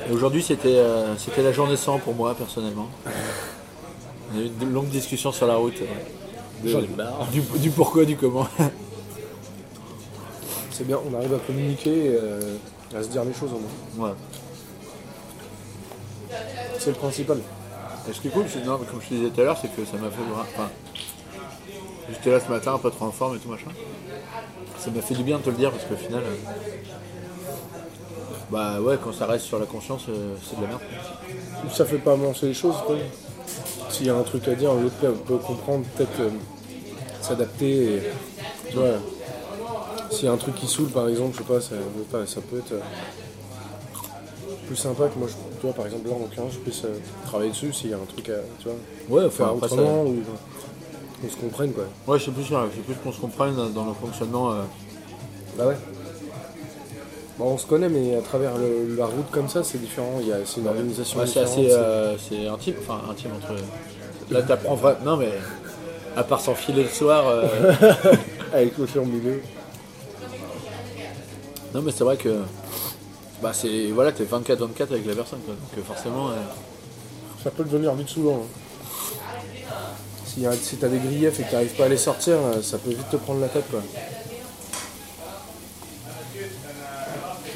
Et 0.09 0.11
aujourd'hui, 0.11 0.41
c'était 0.41 0.77
euh, 0.77 1.15
c'était 1.17 1.43
la 1.43 1.51
journée 1.51 1.75
sans 1.77 1.99
pour 1.99 2.15
moi, 2.15 2.33
personnellement. 2.35 2.89
On 4.33 4.37
a 4.37 4.41
eu 4.41 4.49
une 4.61 4.73
longue 4.73 4.89
discussion 4.89 5.31
sur 5.31 5.45
la 5.47 5.55
route. 5.55 5.79
euh, 5.81 6.63
de- 6.63 6.69
J'en 6.69 6.79
ai 6.81 6.87
marre. 6.87 7.27
du, 7.31 7.41
du 7.59 7.69
pourquoi, 7.69 8.05
du 8.05 8.15
comment. 8.17 8.47
C'est 10.71 10.85
bien, 10.87 10.97
on 11.09 11.15
arrive 11.17 11.33
à 11.33 11.39
communiquer 11.39 12.05
et 12.05 12.17
euh, 12.21 12.55
à 12.97 13.03
se 13.03 13.09
dire 13.09 13.23
les 13.25 13.33
choses 13.33 13.49
au 13.53 13.59
moins. 13.99 14.09
Ouais. 14.09 14.15
C'est 16.79 16.91
le 16.91 16.95
principal. 16.95 17.37
Et 18.09 18.13
ce 18.13 18.21
qui 18.21 18.29
est 18.29 18.31
cool, 18.31 18.45
c'est, 18.51 18.63
non, 18.65 18.77
mais 18.79 18.87
comme 18.87 19.01
je 19.01 19.09
te 19.09 19.13
disais 19.13 19.29
tout 19.29 19.41
à 19.41 19.43
l'heure, 19.43 19.57
c'est 19.61 19.67
que 19.75 19.85
ça 19.85 19.97
m'a 19.97 20.09
fait. 20.09 20.21
vra- 20.21 20.45
Enfin, 20.53 20.69
j'étais 22.09 22.31
là 22.31 22.39
ce 22.39 22.49
matin, 22.49 22.77
pas 22.77 22.89
trop 22.91 23.05
en 23.05 23.11
forme 23.11 23.35
et 23.35 23.39
tout 23.39 23.49
machin. 23.49 23.69
Ça 24.79 24.89
m'a 24.91 25.01
fait 25.01 25.15
du 25.15 25.23
bien 25.23 25.37
de 25.37 25.43
te 25.43 25.49
le 25.49 25.57
dire 25.57 25.71
parce 25.71 25.83
qu'au 25.85 25.95
final. 25.97 26.23
euh, 26.23 26.35
bah 28.51 28.81
ouais, 28.81 28.97
quand 29.01 29.13
ça 29.13 29.27
reste 29.27 29.45
sur 29.45 29.59
la 29.59 29.65
conscience, 29.65 30.05
euh, 30.09 30.35
c'est 30.43 30.57
de 30.57 30.63
la 30.63 30.69
merde. 30.69 30.81
Ça 31.71 31.85
fait 31.85 31.97
pas 31.97 32.13
avancer 32.13 32.47
les 32.47 32.53
choses, 32.53 32.77
quoi. 32.85 32.95
S'il 33.89 34.07
y 34.07 34.09
a 34.09 34.15
un 34.15 34.23
truc 34.23 34.47
à 34.47 34.55
dire, 34.55 34.73
l'autre 34.73 34.95
peut, 35.25 35.37
comprendre, 35.37 35.85
peut-être 35.95 36.19
euh, 36.19 36.29
s'adapter. 37.21 37.95
Et, 37.95 38.01
tu 38.69 38.77
vois, 38.77 38.95
s'il 40.09 40.25
y 40.25 40.27
a 40.27 40.31
un 40.31 40.37
truc 40.37 40.55
qui 40.55 40.67
saoule, 40.67 40.89
par 40.89 41.07
exemple, 41.07 41.33
je 41.33 41.39
sais 41.39 41.43
pas, 41.47 41.61
ça, 41.61 41.75
pas, 42.11 42.25
ça 42.25 42.41
peut 42.41 42.57
être 42.57 42.71
euh, 42.71 42.79
plus 44.65 44.75
sympa 44.75 45.07
que 45.09 45.19
moi, 45.19 45.27
je, 45.27 45.61
vois, 45.61 45.73
par 45.73 45.85
exemple, 45.85 46.07
là, 46.07 46.15
en 46.15 46.19
l'occurrence, 46.19 46.53
je 46.53 46.59
puisse 46.59 46.83
travailler 47.25 47.51
dessus 47.51 47.71
s'il 47.71 47.91
y 47.91 47.93
a 47.93 47.97
un 47.97 48.05
truc 48.05 48.29
à, 48.29 48.39
tu 48.59 48.67
vois, 48.67 49.19
Ouais, 49.19 49.27
enfin, 49.27 49.45
ça. 49.45 49.53
autrement 49.53 50.05
ou 50.05 50.23
qu'on 51.21 51.29
se 51.29 51.37
comprenne, 51.37 51.71
quoi. 51.73 51.85
Ouais, 52.07 52.17
je 52.17 52.25
sais 52.25 52.31
plus, 52.31 52.43
sûr, 52.43 52.65
je 52.71 52.77
sais 52.77 52.81
plus 52.81 52.95
qu'on 52.95 53.11
se 53.11 53.19
comprenne 53.19 53.55
dans 53.73 53.85
le 53.85 53.93
fonctionnement. 53.93 54.55
Bah 55.55 55.67
ouais. 55.67 55.75
Bon, 57.39 57.53
on 57.53 57.57
se 57.57 57.65
connaît, 57.65 57.89
mais 57.89 58.15
à 58.17 58.21
travers 58.21 58.57
le- 58.57 58.95
la 58.97 59.05
route 59.05 59.31
comme 59.31 59.47
ça, 59.49 59.63
c'est 59.63 59.77
différent. 59.79 60.17
Il 60.21 60.27
y 60.27 60.33
a, 60.33 60.37
c'est 60.45 60.59
une 60.59 60.67
organisation 60.67 61.19
Ouais, 61.19 61.25
c'est 61.25 61.39
assez 61.39 61.71
euh, 61.71 62.17
c'est 62.17 62.47
intime, 62.47 62.75
enfin 62.81 62.99
intime 63.09 63.31
entre. 63.37 63.55
Là, 64.29 64.41
t'apprends 64.43 64.75
vraiment. 64.75 64.99
Non, 65.05 65.17
mais 65.17 65.29
à 66.17 66.23
part 66.23 66.41
s'enfiler 66.41 66.83
le 66.83 66.89
soir, 66.89 67.27
euh, 67.27 67.47
Avec 68.53 68.77
le 68.77 68.99
au 68.99 69.05
milieu. 69.05 69.41
Non, 71.73 71.81
mais 71.81 71.91
c'est 71.91 72.03
vrai 72.03 72.17
que. 72.17 72.41
Bah, 73.41 73.51
c'est. 73.53 73.87
Voilà, 73.91 74.11
t'es 74.11 74.25
24-24 74.25 74.91
avec 74.91 75.05
la 75.05 75.15
personne, 75.15 75.39
quoi. 75.45 75.53
Donc, 75.55 75.77
euh, 75.77 75.81
forcément. 75.87 76.29
euh, 76.29 76.33
Ça 77.43 77.51
peut 77.51 77.63
devenir 77.63 77.93
vite 77.95 78.09
saoulant. 78.09 78.41
hein. 78.43 79.71
Si, 80.25 80.45
si 80.61 80.75
t'as 80.77 80.87
des 80.89 80.99
griefs 80.99 81.39
et 81.39 81.43
que 81.43 81.51
t'arrives 81.51 81.75
pas 81.75 81.85
à 81.85 81.89
les 81.89 81.97
sortir, 81.97 82.35
ça 82.61 82.77
peut 82.77 82.89
vite 82.91 83.09
te 83.09 83.15
prendre 83.17 83.39
la 83.41 83.47
tête 83.47 83.63
quoi. 83.71 83.81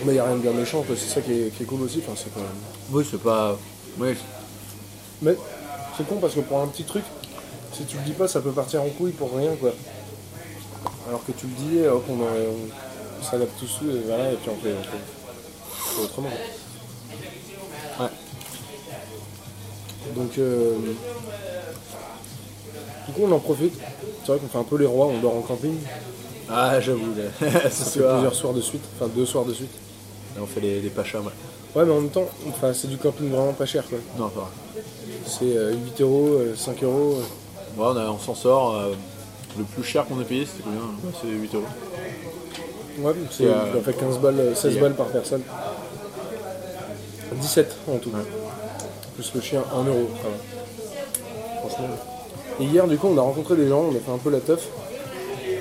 Mais 0.06 0.16
y 0.16 0.20
a 0.20 0.26
rien 0.26 0.36
de 0.36 0.42
bien 0.42 0.52
méchant, 0.52 0.84
c'est 0.88 0.96
ça 0.98 1.22
qui 1.22 1.32
est, 1.32 1.50
qui 1.56 1.64
est 1.64 1.66
cool 1.66 1.82
aussi. 1.82 2.02
Enfin, 2.06 2.14
c'est 2.16 2.36
même- 2.36 2.46
Oui, 2.92 3.06
c'est 3.10 3.22
pas. 3.22 3.58
Oui, 4.00 4.16
Mais 5.22 5.36
c'est 5.98 6.08
con 6.08 6.16
parce 6.16 6.34
que 6.34 6.40
pour 6.42 6.60
un 6.60 6.68
petit 6.68 6.84
truc, 6.84 7.04
si 7.74 7.84
tu 7.86 7.98
le 7.98 8.04
dis 8.04 8.12
pas, 8.14 8.28
ça 8.28 8.42
peut 8.42 8.52
partir 8.52 8.82
en 8.82 8.90
couille 8.90 9.12
pour 9.12 9.36
rien 9.36 9.56
quoi. 9.56 9.72
Alors 11.08 11.24
que 11.26 11.32
tu 11.32 11.46
le 11.48 11.54
dis, 11.54 11.86
hop, 11.88 12.04
on, 12.10 12.14
on- 12.14 13.24
s'adapte 13.24 13.58
tous 13.58 13.86
et 13.86 14.02
voilà, 14.06 14.32
et 14.34 14.36
puis 14.36 14.50
on 14.50 14.62
fait, 14.62 14.74
on 14.78 14.84
fait- 14.84 14.90
on 15.72 15.96
fait 15.98 16.04
autrement. 16.04 16.30
Ouais. 18.00 18.08
Donc, 20.16 20.38
euh, 20.38 20.76
du 23.08 23.14
coup, 23.14 23.22
on 23.24 23.32
en 23.32 23.40
profite. 23.40 23.80
C'est 24.26 24.32
vrai 24.32 24.40
qu'on 24.40 24.48
fait 24.48 24.58
un 24.58 24.64
peu 24.64 24.78
les 24.78 24.86
rois, 24.86 25.08
on 25.08 25.20
dort 25.20 25.36
en 25.38 25.42
camping. 25.42 25.78
Ah, 26.50 26.80
j'avoue, 26.82 27.14
là. 27.16 27.50
Ce 27.72 27.86
soir. 28.00 28.14
plusieurs 28.16 28.36
soirs 28.36 28.54
de 28.54 28.62
suite, 28.62 28.84
enfin 28.96 29.10
deux 29.16 29.26
soirs 29.26 29.46
de 29.46 29.54
suite. 29.54 29.72
Là, 30.36 30.42
on 30.42 30.46
fait 30.48 30.60
les, 30.62 30.82
les 30.82 30.90
pachas, 30.90 31.20
ouais. 31.20 31.32
Ouais, 31.76 31.86
mais 31.86 31.92
en 31.92 32.02
même 32.02 32.10
temps, 32.10 32.28
enfin, 32.50 32.72
c'est 32.74 32.88
du 32.88 32.98
camping 32.98 33.30
vraiment 33.30 33.54
pas 33.54 33.66
cher 33.66 33.84
quoi. 33.90 33.98
Non, 34.18 34.30
pas 34.30 34.42
vrai. 34.42 34.84
C'est 35.26 35.58
euh, 35.58 35.74
8 35.74 36.02
euros, 36.02 36.28
euh, 36.34 36.56
5 36.56 36.84
euros. 36.84 37.18
euh. 37.20 37.24
Bon, 37.76 37.86
on, 37.88 37.98
a- 37.98 38.10
on 38.12 38.20
s'en 38.20 38.36
sort. 38.36 38.76
euh, 38.76 38.92
le 39.58 39.64
plus 39.64 39.84
cher 39.84 40.06
qu'on 40.06 40.20
ait 40.20 40.26
payé, 40.26 40.46
c'était 40.46 40.64
combien 40.64 40.80
Ouais, 40.82 41.14
C'est 41.22 41.28
8 41.28 41.56
euros. 41.56 41.64
Ouais, 43.00 43.14
c'est 43.32 43.46
euh, 43.46 43.74
ça 43.74 43.82
fait 43.82 43.94
15 44.00 44.18
balles, 44.20 44.40
euh, 44.40 44.56
16 44.56 44.74
et, 44.74 44.78
euh, 44.78 44.82
balles 44.82 44.96
par 44.96 45.08
personne. 45.08 45.42
17 47.36 47.76
en 47.92 47.98
tout. 47.98 48.12
Plus 49.16 49.32
le 49.36 49.42
chien, 49.42 49.64
1 49.74 49.84
euro. 49.86 50.10
Franchement. 51.60 51.88
Et 52.60 52.66
hier, 52.66 52.88
du 52.88 52.98
coup, 52.98 53.08
on 53.08 53.18
a 53.18 53.22
rencontré 53.22 53.56
des 53.56 53.68
gens, 53.68 53.82
on 53.92 53.96
a 53.96 54.00
fait 54.00 54.12
un 54.12 54.18
peu 54.18 54.30
la 54.30 54.40
teuf. 54.40 54.68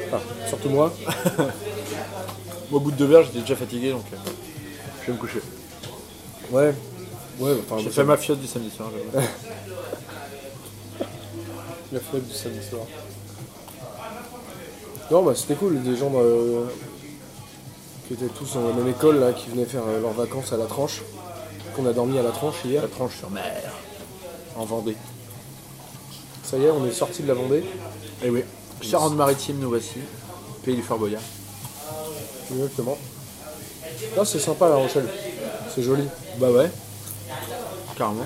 Enfin, 0.09 0.21
surtout 0.49 0.69
moi. 0.71 0.93
Moi, 2.71 2.81
au 2.81 2.85
bout 2.85 2.91
de 2.91 2.97
deux 2.97 3.05
verres, 3.07 3.25
j'étais 3.25 3.41
déjà 3.41 3.57
fatigué, 3.57 3.91
donc 3.91 4.05
euh, 4.15 4.17
je 5.03 5.07
vais 5.09 5.12
me 5.12 5.19
coucher. 5.19 5.41
Ouais. 6.51 6.75
Ouais, 7.38 7.53
enfin, 7.61 7.79
J'ai 7.83 7.91
fait 7.91 8.05
ma 8.05 8.17
fiotte 8.17 8.41
du 8.41 8.47
samedi 8.47 8.71
soir. 8.71 8.88
la 11.93 12.01
fête 12.01 12.27
du 12.27 12.35
samedi 12.35 12.65
soir. 12.65 12.83
Non, 15.11 15.23
bah 15.23 15.33
c'était 15.35 15.55
cool, 15.55 15.83
des 15.83 15.97
gens 15.97 16.12
euh, 16.15 16.67
qui 18.07 18.15
étaient 18.15 18.29
tous 18.29 18.55
dans 18.55 18.69
la 18.69 18.75
même 18.75 18.88
école, 18.88 19.19
là, 19.19 19.33
qui 19.33 19.51
venaient 19.51 19.65
faire 19.65 19.83
euh, 19.87 20.01
leurs 20.01 20.12
vacances 20.12 20.53
à 20.53 20.57
la 20.57 20.67
tranche. 20.67 21.03
Qu'on 21.75 21.87
a 21.87 21.93
dormi 21.93 22.19
à 22.19 22.23
la 22.23 22.31
tranche 22.31 22.57
hier. 22.65 22.83
La 22.83 22.88
tranche 22.88 23.17
sur 23.19 23.31
mer. 23.31 23.73
En 24.57 24.65
Vendée. 24.65 24.97
Ça 26.45 26.59
y 26.59 26.65
est, 26.65 26.71
on 26.71 26.87
est 26.87 26.93
sorti 26.93 27.23
de 27.23 27.29
la 27.29 27.35
Vendée. 27.35 27.65
Eh 28.23 28.31
oui. 28.31 28.45
Charente-Maritime, 28.83 29.59
nous 29.59 29.71
voici. 29.71 29.99
Pays 30.65 30.77
du 30.77 30.83
Fort 30.83 30.99
Boyard. 30.99 31.23
Exactement. 32.53 32.99
Là, 34.17 34.25
c'est 34.25 34.38
sympa 34.38 34.69
la 34.69 34.77
Rochelle. 34.77 35.07
C'est 35.75 35.83
joli. 35.83 36.05
Bah 36.38 36.51
ouais. 36.51 36.71
Carrément. 37.97 38.25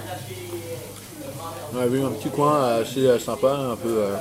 On 1.74 1.80
a 1.80 1.86
vu 1.86 2.02
un 2.04 2.10
petit 2.10 2.28
coin 2.30 2.62
assez 2.80 3.06
euh, 3.06 3.18
sympa, 3.18 3.52
un 3.72 3.76
peu 3.76 3.88
euh, 3.98 4.16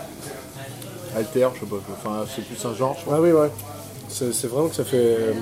alter, 1.15 1.47
je 1.55 1.59
sais 1.61 1.65
pas. 1.65 1.75
Enfin, 1.93 2.25
c'est 2.33 2.43
plus 2.43 2.63
un 2.65 2.75
genre, 2.75 2.95
je 2.97 3.03
crois. 3.05 3.17
Ah 3.17 3.21
oui, 3.21 3.31
ouais. 3.31 3.49
C'est 4.09 4.47
vraiment 4.47 4.67
que 4.69 4.75
ça 4.75 4.83
fait. 4.85 4.97
euh, 4.97 5.33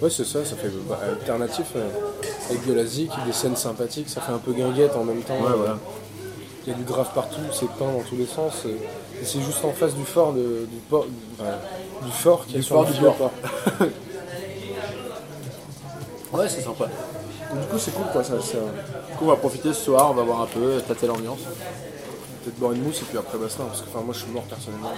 Ouais, 0.00 0.10
c'est 0.10 0.24
ça, 0.24 0.44
ça 0.44 0.56
fait 0.56 0.68
bah, 0.88 0.98
alternatif. 1.10 1.66
euh, 1.76 1.88
avec 2.50 2.66
de 2.66 2.72
la 2.74 2.84
zik, 2.84 3.10
des 3.26 3.32
scènes 3.32 3.56
sympathiques, 3.56 4.08
ça 4.08 4.20
fait 4.20 4.32
un 4.32 4.38
peu 4.38 4.52
guinguette 4.52 4.94
en 4.96 5.04
même 5.04 5.22
temps. 5.22 5.36
Ouais, 5.40 5.52
voilà. 5.56 5.78
Il 6.66 6.72
y 6.72 6.74
a 6.74 6.78
du 6.78 6.84
grave 6.84 7.08
partout, 7.14 7.40
c'est 7.52 7.68
peint 7.70 7.86
dans 7.92 8.02
tous 8.08 8.16
les 8.16 8.26
sens. 8.26 8.64
Et 8.66 9.24
c'est 9.24 9.40
juste 9.40 9.64
en 9.64 9.72
face 9.72 9.94
du 9.94 10.04
fort, 10.04 10.32
de- 10.32 10.66
du, 10.70 10.78
port, 10.90 11.06
enfin, 11.38 11.50
du 12.04 12.10
fort 12.12 12.44
qui 12.46 12.54
Du 12.54 12.58
est 12.58 12.62
sur 12.62 12.76
fort 12.76 12.86
le 12.88 12.92
du 12.94 13.00
port. 13.00 13.30
Ouais, 16.32 16.48
c'est 16.48 16.62
sympa. 16.62 16.86
Du 16.86 17.66
coup, 17.66 17.78
c'est 17.78 17.90
cool 17.92 18.06
quoi. 18.12 18.24
Ça, 18.24 18.40
ça- 18.40 18.58
Du 19.10 19.16
coup, 19.16 19.24
on 19.24 19.28
va 19.28 19.36
profiter 19.36 19.68
ce 19.74 19.84
soir, 19.84 20.10
on 20.10 20.14
va 20.14 20.22
voir 20.22 20.40
un 20.42 20.46
peu, 20.46 20.80
tâter 20.86 21.06
l'ambiance. 21.06 21.40
Peut-être 22.42 22.58
boire 22.58 22.72
une 22.72 22.82
mousse 22.82 23.02
et 23.02 23.04
puis 23.04 23.18
après 23.18 23.38
basta. 23.38 23.62
Parce 23.64 23.82
que 23.82 23.88
enfin, 23.88 24.00
moi, 24.04 24.14
je 24.14 24.20
suis 24.20 24.30
mort 24.32 24.42
personnellement. 24.44 24.90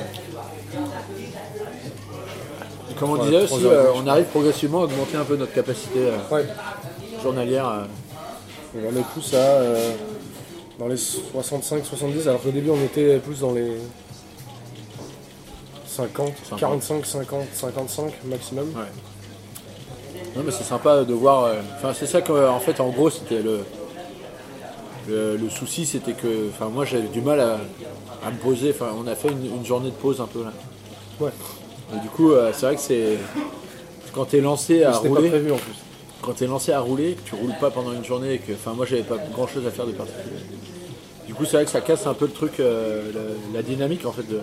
Et 2.91 2.95
comme 2.95 3.11
on 3.11 3.25
disait 3.25 3.45
trois 3.47 3.59
aussi, 3.59 3.67
heures 3.67 3.87
euh, 3.97 4.01
on 4.03 4.07
arrive 4.07 4.27
progressivement 4.27 4.81
à 4.83 4.85
augmenter 4.85 5.17
un 5.17 5.25
peu 5.25 5.37
notre 5.37 5.53
capacité 5.53 5.99
euh, 6.09 6.19
Ouais. 6.35 6.47
journalière. 7.23 7.69
euh. 7.69 7.85
On 8.77 8.89
en 8.89 8.97
est 9.01 9.05
plus 9.13 9.35
à. 9.35 9.39
euh, 9.39 9.93
dans 10.79 10.89
les 10.89 10.97
65-70, 10.97 12.23
alors 12.29 12.43
qu'au 12.43 12.51
début, 12.51 12.71
on 12.71 12.83
était 12.83 13.19
plus 13.19 13.41
dans 13.41 13.53
les. 13.53 13.79
50, 15.87 16.33
50. 16.51 16.59
45, 16.61 17.07
50, 17.07 17.41
55 17.53 18.13
maximum. 18.25 18.69
Ouais. 18.71 18.83
Non 20.37 20.43
mais 20.45 20.51
c'est 20.53 20.65
sympa 20.65 21.05
de 21.05 21.15
voir. 21.15 21.45
euh, 21.45 21.61
Enfin 21.77 21.93
c'est 21.95 22.07
ça 22.07 22.21
que 22.23 22.33
en 22.49 22.59
fait 22.61 22.81
en 22.81 22.89
gros 22.91 23.11
c'était 23.11 23.41
le, 23.43 23.61
le 25.09 25.37
le 25.37 25.49
souci 25.51 25.87
c'était 25.87 26.13
que 26.13 26.49
enfin 26.49 26.69
moi 26.69 26.85
j'avais 26.85 27.09
du 27.09 27.21
mal 27.21 27.41
à, 27.41 27.59
à 28.27 28.31
me 28.31 28.37
poser. 28.39 28.71
Enfin 28.71 28.89
on 28.99 29.07
a 29.07 29.15
fait 29.15 29.29
une, 29.29 29.47
une 29.57 29.65
journée 29.65 29.91
de 29.91 29.95
pause 29.95 30.21
un 30.21 30.27
peu 30.27 30.43
là. 30.43 30.53
Ouais. 31.21 31.31
Et 31.95 32.01
du 32.01 32.09
coup 32.09 32.33
euh, 32.33 32.51
c'est 32.53 32.67
vrai 32.67 32.75
que 32.77 32.81
c'est 32.81 33.19
quand 34.13 34.25
t'es 34.27 34.41
lancé 34.41 34.83
à 34.85 34.91
pas 34.93 34.99
rouler, 34.99 35.29
prévu 35.29 35.53
en 35.53 35.57
plus. 35.57 35.75
quand 36.23 36.33
t'es 36.33 36.47
lancé 36.47 36.73
à 36.73 36.81
rouler, 36.81 37.15
que 37.15 37.29
tu 37.31 37.35
roules 37.35 37.55
pas 37.61 37.71
pendant 37.71 37.93
une 37.93 38.05
journée 38.05 38.35
et 38.35 38.39
que 38.39 38.53
enfin 38.53 38.73
moi 38.73 38.87
j'avais 38.87 39.03
pas 39.03 39.19
grand 39.33 39.47
chose 39.47 39.67
à 39.67 39.71
faire 39.71 39.87
de 39.87 39.93
particulier. 39.93 40.25
Du 41.27 41.35
coup 41.35 41.45
c'est 41.45 41.57
vrai 41.57 41.65
que 41.65 41.71
ça 41.71 41.81
casse 41.81 42.07
un 42.07 42.15
peu 42.15 42.27
le 42.27 42.33
truc, 42.33 42.59
euh, 42.61 43.11
la, 43.53 43.59
la 43.59 43.63
dynamique 43.63 44.05
en 44.07 44.13
fait 44.13 44.29
de. 44.29 44.41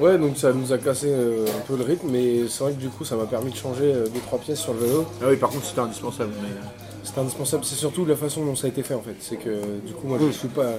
Ouais, 0.00 0.18
donc 0.18 0.36
ça 0.36 0.52
nous 0.52 0.72
a 0.72 0.78
cassé 0.78 1.06
euh, 1.08 1.46
un 1.46 1.60
peu 1.66 1.76
le 1.76 1.84
rythme, 1.84 2.08
mais 2.10 2.46
c'est 2.48 2.62
vrai 2.64 2.72
que 2.72 2.78
du 2.80 2.88
coup, 2.88 3.04
ça 3.04 3.16
m'a 3.16 3.24
permis 3.24 3.50
de 3.50 3.56
changer 3.56 3.92
2-3 4.30 4.38
pièces 4.40 4.60
sur 4.60 4.74
le 4.74 4.80
vélo. 4.80 5.06
Ah 5.22 5.26
oui 5.30 5.36
par 5.36 5.48
contre 5.50 5.64
c'était 5.64 5.80
indispensable 5.80 6.32
mais. 6.42 6.48
C'était 7.02 7.20
indispensable, 7.20 7.64
c'est 7.64 7.76
surtout 7.76 8.04
la 8.04 8.16
façon 8.16 8.44
dont 8.44 8.56
ça 8.56 8.66
a 8.66 8.70
été 8.70 8.82
fait 8.82 8.94
en 8.94 9.00
fait. 9.00 9.14
C'est 9.20 9.36
que 9.36 9.78
du 9.86 9.92
coup, 9.94 10.06
moi 10.08 10.18
je 10.20 10.30
suis 10.32 10.48
pas. 10.48 10.72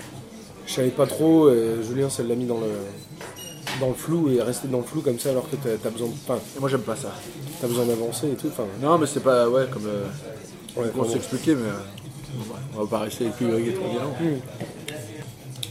Je 0.68 0.74
savais 0.74 0.90
pas 0.90 1.08
trop, 1.08 1.50
et 1.50 1.78
Julien, 1.88 2.10
ça 2.10 2.22
l'a 2.24 2.36
mis 2.36 2.46
dans 2.46 2.58
le, 2.60 2.68
dans 3.80 3.88
le 3.88 3.94
flou 3.94 4.30
et 4.30 4.36
est 4.36 4.42
resté 4.42 4.68
dans 4.68 4.80
le 4.80 4.84
flou 4.84 5.00
comme 5.02 5.18
ça 5.18 5.30
alors 5.30 5.50
que 5.50 5.56
t'as 5.56 5.88
as 5.88 5.92
besoin, 5.92 6.10
de- 6.10 6.14
enfin, 6.28 6.40
Moi 6.60 6.68
j'aime 6.70 6.82
pas 6.82 6.98
ça. 6.98 7.14
t'as 7.62 7.68
besoin 7.68 7.86
d'avancer 7.86 8.28
et 8.28 8.36
tout. 8.36 8.50
Non 8.82 8.98
mais 8.98 9.08
c'est 9.08 9.22
pas 9.24 9.50
ouais 9.50 9.66
comme. 9.72 9.86
euh, 9.88 10.04
ouais, 10.82 10.88
On 10.94 11.02
mais 11.56 11.62
euh, 11.70 11.72
on 12.78 12.82
va 12.84 12.88
pas 12.88 13.00
rester 13.06 13.26
plus 13.30 13.48
trop 13.74 13.88
bien. 13.90 14.02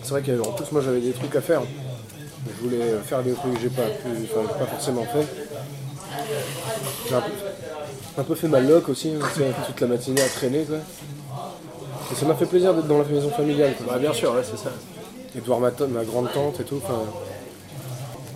C'est 0.02 0.10
vrai 0.10 0.22
qu'en 0.22 0.52
plus, 0.52 0.72
moi 0.72 0.80
j'avais 0.80 1.00
des 1.00 1.12
trucs 1.12 1.36
à 1.36 1.40
faire. 1.42 1.60
Je 2.48 2.62
voulais 2.64 2.98
faire 3.04 3.22
des 3.22 3.32
trucs 3.32 3.54
que 3.54 3.60
j'ai 3.60 3.68
pas, 3.70 3.82
pu- 3.86 4.08
enfin, 4.24 4.46
pas 4.58 4.66
forcément 4.66 5.04
fait. 5.04 5.26
J'ai 7.08 7.14
un 7.14 7.20
peu, 7.20 7.30
un 8.18 8.24
peu 8.24 8.34
fait 8.34 8.48
ma 8.48 8.60
loc 8.60 8.88
aussi, 8.88 9.10
hein, 9.10 9.26
toute 9.66 9.80
la 9.80 9.86
matinée 9.86 10.22
à 10.22 10.28
traîner 10.28 10.64
quoi. 10.64 10.76
Et 12.10 12.14
ça 12.14 12.24
m'a 12.26 12.34
fait 12.34 12.46
plaisir 12.46 12.72
d'être 12.74 12.86
dans 12.86 12.98
la 12.98 13.04
maison 13.04 13.30
familiale. 13.30 13.74
quoi. 13.76 13.94
Bah 13.94 13.98
bien 13.98 14.12
sûr, 14.12 14.32
ouais, 14.34 14.42
c'est 14.44 14.56
ça. 14.58 14.70
et 15.36 15.40
de 15.40 15.44
voir 15.44 15.58
ma, 15.60 15.70
grande 16.04 16.32
tante 16.32 16.60
et 16.60 16.64
tout. 16.64 16.80
enfin, 16.82 17.00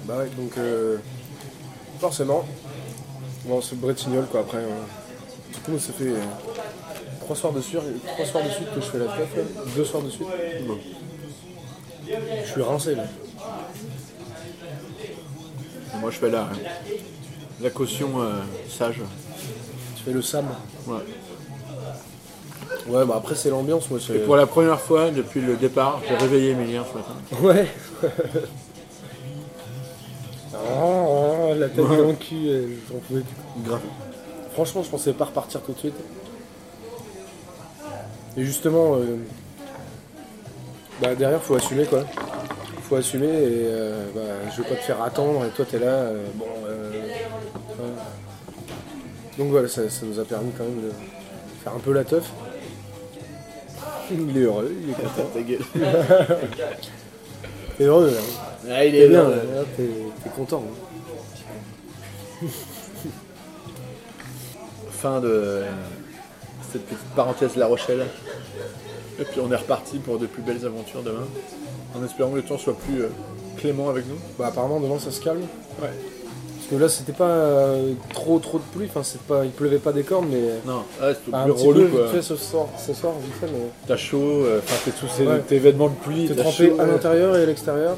Bah 0.07 0.19
ouais, 0.19 0.29
donc 0.37 0.53
euh, 0.59 0.97
forcément, 2.01 2.45
bon, 3.45 3.61
c'est 3.63 3.79
Bretignolles 3.79 4.27
quoi 4.27 4.41
après. 4.41 4.59
hein. 4.59 4.87
Du 5.55 5.61
coup, 5.61 5.79
ça 5.79 5.93
fait 5.93 6.05
euh, 6.09 6.17
trois 7.21 7.37
soirs 7.37 7.53
de 7.53 7.61
suite, 7.61 7.81
trois 8.07 8.27
soirs 8.27 8.45
de 8.45 8.51
suite 8.51 8.69
que 8.75 8.81
je 8.81 8.87
fais 8.87 8.99
la 8.99 9.05
teuf, 9.07 9.37
là. 9.37 9.43
deux 9.77 9.85
soirs 9.85 10.03
de 10.03 10.11
suite. 10.11 10.27
Bon. 10.67 10.79
Je 12.45 12.51
suis 12.51 12.63
rincé 12.63 12.95
là. 12.97 13.05
Moi 15.99 16.11
je 16.11 16.19
fais 16.19 16.31
la, 16.31 16.49
la 17.61 17.71
caution 17.71 18.21
euh, 18.21 18.33
sage. 18.69 19.01
Tu 19.97 20.03
fais 20.05 20.13
le 20.13 20.23
Sam. 20.23 20.47
Ouais. 20.87 20.97
Ouais, 22.89 23.05
bah 23.05 23.15
après 23.19 23.35
c'est 23.35 23.51
l'ambiance, 23.51 23.91
moi. 23.91 23.99
c'est- 24.05 24.15
Et 24.15 24.19
pour 24.21 24.37
la 24.37 24.47
première 24.47 24.81
fois 24.81 25.11
depuis 25.11 25.41
le 25.41 25.57
départ, 25.57 26.01
j'ai 26.09 26.15
réveillé 26.17 26.51
Emilien 26.53 26.85
ce 26.91 26.97
matin. 26.97 27.15
Ouais. 27.43 27.67
Ah, 30.53 31.55
la 31.57 31.69
tête 31.69 31.77
dans 31.77 31.89
le 32.09 32.13
cul, 32.15 32.49
euh, 32.49 32.67
j'en 32.91 32.99
pouvais 32.99 33.21
plus. 33.21 33.63
Grave. 33.65 33.81
Franchement, 34.53 34.83
je 34.83 34.91
pensais 34.91 35.13
pas 35.13 35.27
repartir 35.27 35.61
tout 35.63 35.73
de 35.73 35.79
suite. 35.79 35.95
Et 38.37 38.45
justement, 38.45 38.97
euh, 38.97 39.17
bah 41.01 41.15
derrière, 41.15 41.41
faut 41.43 41.55
assumer 41.55 41.85
quoi. 41.87 42.05
Faut 42.91 42.97
assumer 42.97 43.29
et 43.29 43.67
euh, 43.69 44.05
bah, 44.13 44.21
je 44.55 44.63
vais 44.63 44.69
pas 44.69 44.75
te 44.75 44.81
faire 44.83 45.01
attendre 45.01 45.45
et 45.45 45.51
toi 45.51 45.65
t'es 45.65 45.79
là. 45.79 45.87
euh, 45.87 46.27
bon, 46.35 46.45
euh. 46.67 46.91
Donc 49.39 49.51
voilà, 49.51 49.69
ça, 49.69 49.89
ça 49.89 50.05
nous 50.05 50.19
a 50.19 50.25
permis 50.25 50.51
quand 50.59 50.65
même 50.65 50.83
de 50.83 50.91
faire 51.63 51.73
un 51.75 51.79
peu 51.79 51.93
la 51.93 52.03
teuf. 52.05 52.29
Il 54.11 54.37
est 54.37 54.41
heureux, 54.41 54.75
il 54.83 54.91
est 54.91 54.95
content. 54.95 55.31
Ta 55.33 55.41
gueule. 55.41 55.61
T'es 57.79 57.85
heureux 57.85 58.11
là. 58.11 58.19
Ah, 58.73 58.85
il 58.85 58.95
est 58.97 59.09
bien, 59.09 59.23
bien. 59.25 59.37
là, 59.37 59.63
t'es 59.77 59.89
t'es 60.25 60.31
content. 60.31 60.65
hein. 62.43 62.47
fin 64.91 65.21
de 65.21 65.63
cette 66.73 66.85
petite 66.87 67.15
parenthèse 67.15 67.55
La 67.55 67.67
Rochelle. 67.69 68.05
Et 69.21 69.25
puis 69.25 69.41
on 69.41 69.51
est 69.53 69.57
reparti 69.57 69.99
pour 70.01 70.19
de 70.19 70.27
plus 70.27 70.43
belles 70.43 70.67
aventures 70.67 71.03
demain. 71.05 71.27
En 71.99 72.05
espérant 72.05 72.31
que 72.31 72.37
le 72.37 72.43
temps 72.43 72.59
soit 72.59 72.77
plus 72.77 73.03
euh, 73.03 73.09
clément 73.57 73.89
avec 73.91 74.07
nous. 74.09 74.17
Bah 74.39 74.47
apparemment 74.49 74.81
demain 74.81 74.99
ça 74.99 75.11
se 75.11 75.21
calme. 75.21 75.41
Ouais. 75.83 75.89
Parce 76.57 76.69
que 76.71 76.77
là 76.77 76.89
c'était 76.89 77.13
pas 77.13 77.25
euh, 77.29 77.93
trop 78.15 78.39
trop 78.39 78.59
de 78.59 78.63
pluie, 78.73 78.87
enfin 78.89 79.03
c'est 79.03 79.21
pas. 79.23 79.45
il 79.45 79.51
pleuvait 79.51 79.79
pas 79.79 79.93
des 79.93 80.03
cornes 80.05 80.29
mais. 80.31 80.41
Non, 80.65 80.83
ouais, 81.03 81.15
c'est 81.27 81.35
Un 81.35 81.45
plus 81.45 81.53
petit 81.55 81.63
peu 81.63 81.69
relou 81.69 81.81
vite 81.87 81.91
quoi. 81.97 82.07
fait 82.09 82.23
ce 82.23 82.37
soir, 82.37 82.67
ce 82.79 82.95
soir 82.95 83.13
vite 83.23 83.35
fait 83.41 83.47
mais. 83.53 83.67
T'as 83.89 83.97
chaud, 83.97 84.19
euh, 84.45 84.61
enfin 84.63 84.77
t'es 84.85 84.91
tous 84.93 85.09
ces 85.09 85.27
Ouais. 85.27 85.41
tes 85.41 85.59
vêtements 85.59 85.89
de 85.89 85.95
pluie, 85.95 86.29
T'es 86.29 86.35
t'as 86.37 86.43
trempé 86.43 86.69
chaud. 86.69 86.77
à 86.79 86.85
ouais. 86.85 86.91
l'intérieur 86.93 87.37
et 87.37 87.43
à 87.43 87.47
l'extérieur. 87.47 87.97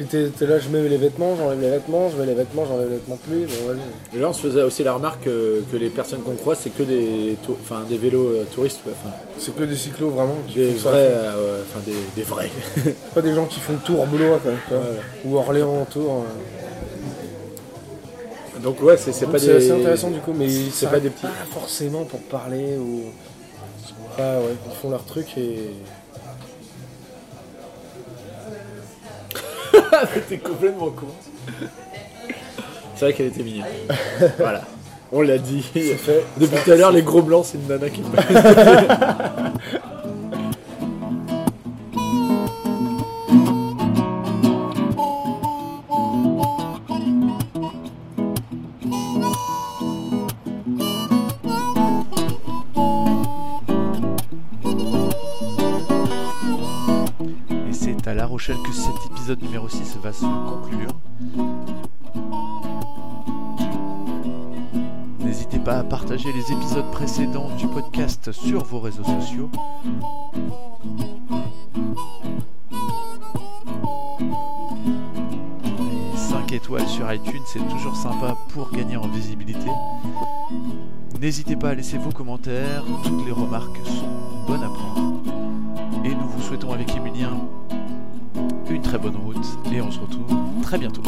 Puis 0.00 0.08
t'es 0.08 0.46
là, 0.46 0.58
je 0.58 0.70
mets 0.70 0.88
les 0.88 0.96
vêtements, 0.96 1.36
j'enlève 1.36 1.60
les 1.60 1.68
vêtements, 1.68 2.08
je 2.08 2.16
mets 2.16 2.24
les 2.24 2.32
vêtements, 2.32 2.64
j'enlève 2.64 2.88
les 2.88 2.94
vêtements 2.94 3.18
vas-y. 3.66 4.16
Et 4.16 4.20
là 4.22 4.30
on 4.30 4.32
se 4.32 4.40
faisait 4.40 4.62
aussi 4.62 4.82
la 4.82 4.94
remarque 4.94 5.24
que, 5.24 5.62
que 5.70 5.76
les 5.76 5.90
personnes 5.90 6.22
qu'on 6.22 6.36
croise 6.36 6.58
c'est 6.62 6.70
que 6.70 6.82
des, 6.84 7.36
enfin, 7.62 7.82
des 7.86 7.98
vélos 7.98 8.28
euh, 8.28 8.44
touristes, 8.54 8.80
C'est 9.36 9.54
que 9.54 9.62
des 9.64 9.76
cyclos 9.76 10.08
vraiment 10.08 10.36
qui 10.48 10.54
des 10.54 10.70
font 10.70 10.84
ça. 10.84 10.90
vrais, 10.92 11.00
euh, 11.12 11.34
ouais, 11.58 11.64
enfin 11.68 11.80
des, 11.84 11.92
des 12.16 12.22
vrais. 12.22 12.48
Pas 13.14 13.20
des 13.20 13.34
gens 13.34 13.44
qui 13.44 13.60
font 13.60 13.74
Tours 13.84 14.06
Blois. 14.06 14.40
Ou 15.26 15.36
Orléans 15.36 15.84
Tours. 15.92 16.24
euh. 18.56 18.60
Donc 18.60 18.82
ouais, 18.82 18.96
c'est 18.96 19.12
c'est 19.12 19.26
pas 19.26 19.38
C'est 19.38 19.48
des. 19.48 19.56
assez 19.56 19.70
intéressant 19.72 20.08
du 20.10 20.20
coup, 20.20 20.32
mais 20.34 20.48
c'est 20.72 20.88
pas 20.88 21.00
des 21.00 21.10
petits. 21.10 21.26
forcément 21.52 22.04
pour 22.04 22.20
parler 22.20 22.78
ou. 22.78 23.02
Ah 24.18 24.38
ouais, 24.38 24.54
ils 24.66 24.76
font 24.76 24.88
leur 24.88 25.04
truc 25.04 25.26
et. 25.36 25.74
T'es 30.28 30.38
complètement 30.38 30.90
con. 30.90 31.06
C'est 32.94 33.04
vrai 33.06 33.14
qu'elle 33.14 33.26
était 33.26 33.42
mignonne. 33.42 33.66
voilà. 34.38 34.62
On 35.12 35.22
l'a 35.22 35.38
dit. 35.38 35.62
fait. 35.62 36.24
Depuis 36.36 36.56
tout 36.64 36.70
à 36.70 36.76
l'heure, 36.76 36.92
les 36.92 37.02
gros 37.02 37.22
blancs, 37.22 37.46
c'est 37.46 37.58
une 37.58 37.66
nana 37.66 37.88
qui 37.90 38.00
me 38.02 38.06
va 60.00 60.12
se 60.12 60.24
conclure. 60.24 60.90
N'hésitez 65.20 65.58
pas 65.58 65.78
à 65.78 65.84
partager 65.84 66.32
les 66.32 66.52
épisodes 66.52 66.90
précédents 66.90 67.50
du 67.56 67.66
podcast 67.66 68.32
sur 68.32 68.64
vos 68.64 68.80
réseaux 68.80 69.04
sociaux. 69.04 69.50
Les 76.12 76.16
5 76.16 76.52
étoiles 76.52 76.88
sur 76.88 77.12
iTunes, 77.12 77.42
c'est 77.52 77.68
toujours 77.68 77.96
sympa 77.96 78.36
pour 78.54 78.70
gagner 78.72 78.96
en 78.96 79.08
visibilité. 79.08 79.68
N'hésitez 81.20 81.56
pas 81.56 81.70
à 81.70 81.74
laisser 81.74 81.98
vos 81.98 82.10
commentaires, 82.10 82.82
toutes 83.04 83.26
les 83.26 83.32
remarques 83.32 83.76
sont 83.84 84.46
bonnes 84.46 84.64
à 84.64 84.69
très 90.70 90.78
bientôt. 90.78 91.02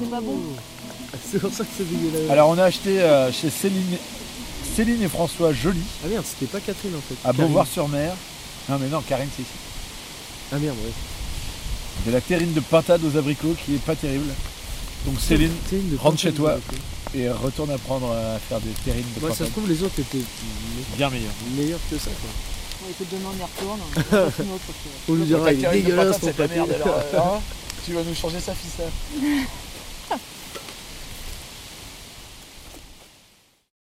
C'est 0.00 0.10
pas 0.10 0.20
bon. 0.20 0.38
C'est 1.30 1.38
pour 1.38 1.52
ça 1.52 1.64
que 1.64 1.70
c'est 1.76 1.88
dégueulasse. 1.88 2.30
Alors 2.30 2.48
on 2.48 2.58
a 2.58 2.64
acheté 2.64 3.00
euh, 3.00 3.30
chez 3.30 3.48
Céline, 3.48 3.96
Céline 4.74 5.02
et 5.02 5.08
François 5.08 5.52
Joly 5.52 5.80
Ah 6.04 6.08
merde, 6.08 6.24
c'était 6.26 6.50
pas 6.50 6.58
Catherine 6.58 6.94
en 6.96 7.00
fait. 7.00 7.14
à 7.22 7.32
Karine. 7.32 7.42
Beauvoir-sur-Mer. 7.46 8.12
Non 8.68 8.78
mais 8.80 8.88
non, 8.88 9.00
Karine 9.02 9.28
c'est 9.36 9.42
ici. 9.42 9.50
Ah 10.52 10.58
merde, 10.58 10.76
ouais. 10.84 12.06
De 12.06 12.12
la 12.12 12.20
terrine 12.20 12.52
de 12.52 12.60
pintade 12.60 13.02
aux 13.04 13.16
abricots 13.16 13.54
qui 13.64 13.76
est 13.76 13.84
pas 13.84 13.94
terrible. 13.94 14.32
Donc 15.06 15.20
Céline 15.20 15.52
de 15.70 15.96
rentre 15.96 16.18
chez 16.18 16.32
toi. 16.32 16.58
Et 17.14 17.28
retourne 17.30 17.70
apprendre 17.70 18.10
à 18.12 18.38
faire 18.38 18.60
des 18.60 18.70
terrines 18.84 19.04
de 19.16 19.24
Ouais, 19.24 19.32
ça 19.32 19.44
se 19.46 19.50
trouve, 19.50 19.68
les 19.68 19.82
autres 19.82 19.98
étaient 19.98 20.24
Bien 20.96 21.10
meilleur. 21.10 21.32
meilleurs 21.56 21.80
que 21.90 21.98
ça 21.98 22.10
quoi. 22.10 22.30
Bon, 22.80 22.90
écoute, 22.90 23.06
demain 23.12 23.30
on 23.32 23.38
y 23.38 23.44
retourne. 23.44 24.54
On 25.08 25.14
lui 25.14 25.24
dira, 25.24 25.52
il 25.52 25.64
est 25.64 25.70
dégueulasse 25.70 26.20
ton 26.20 26.28
alors. 26.28 27.36
hein 27.36 27.40
tu 27.84 27.92
vas 27.92 28.02
nous 28.02 28.14
changer 28.14 28.40
sa 28.40 28.54
ficelle. 28.54 28.90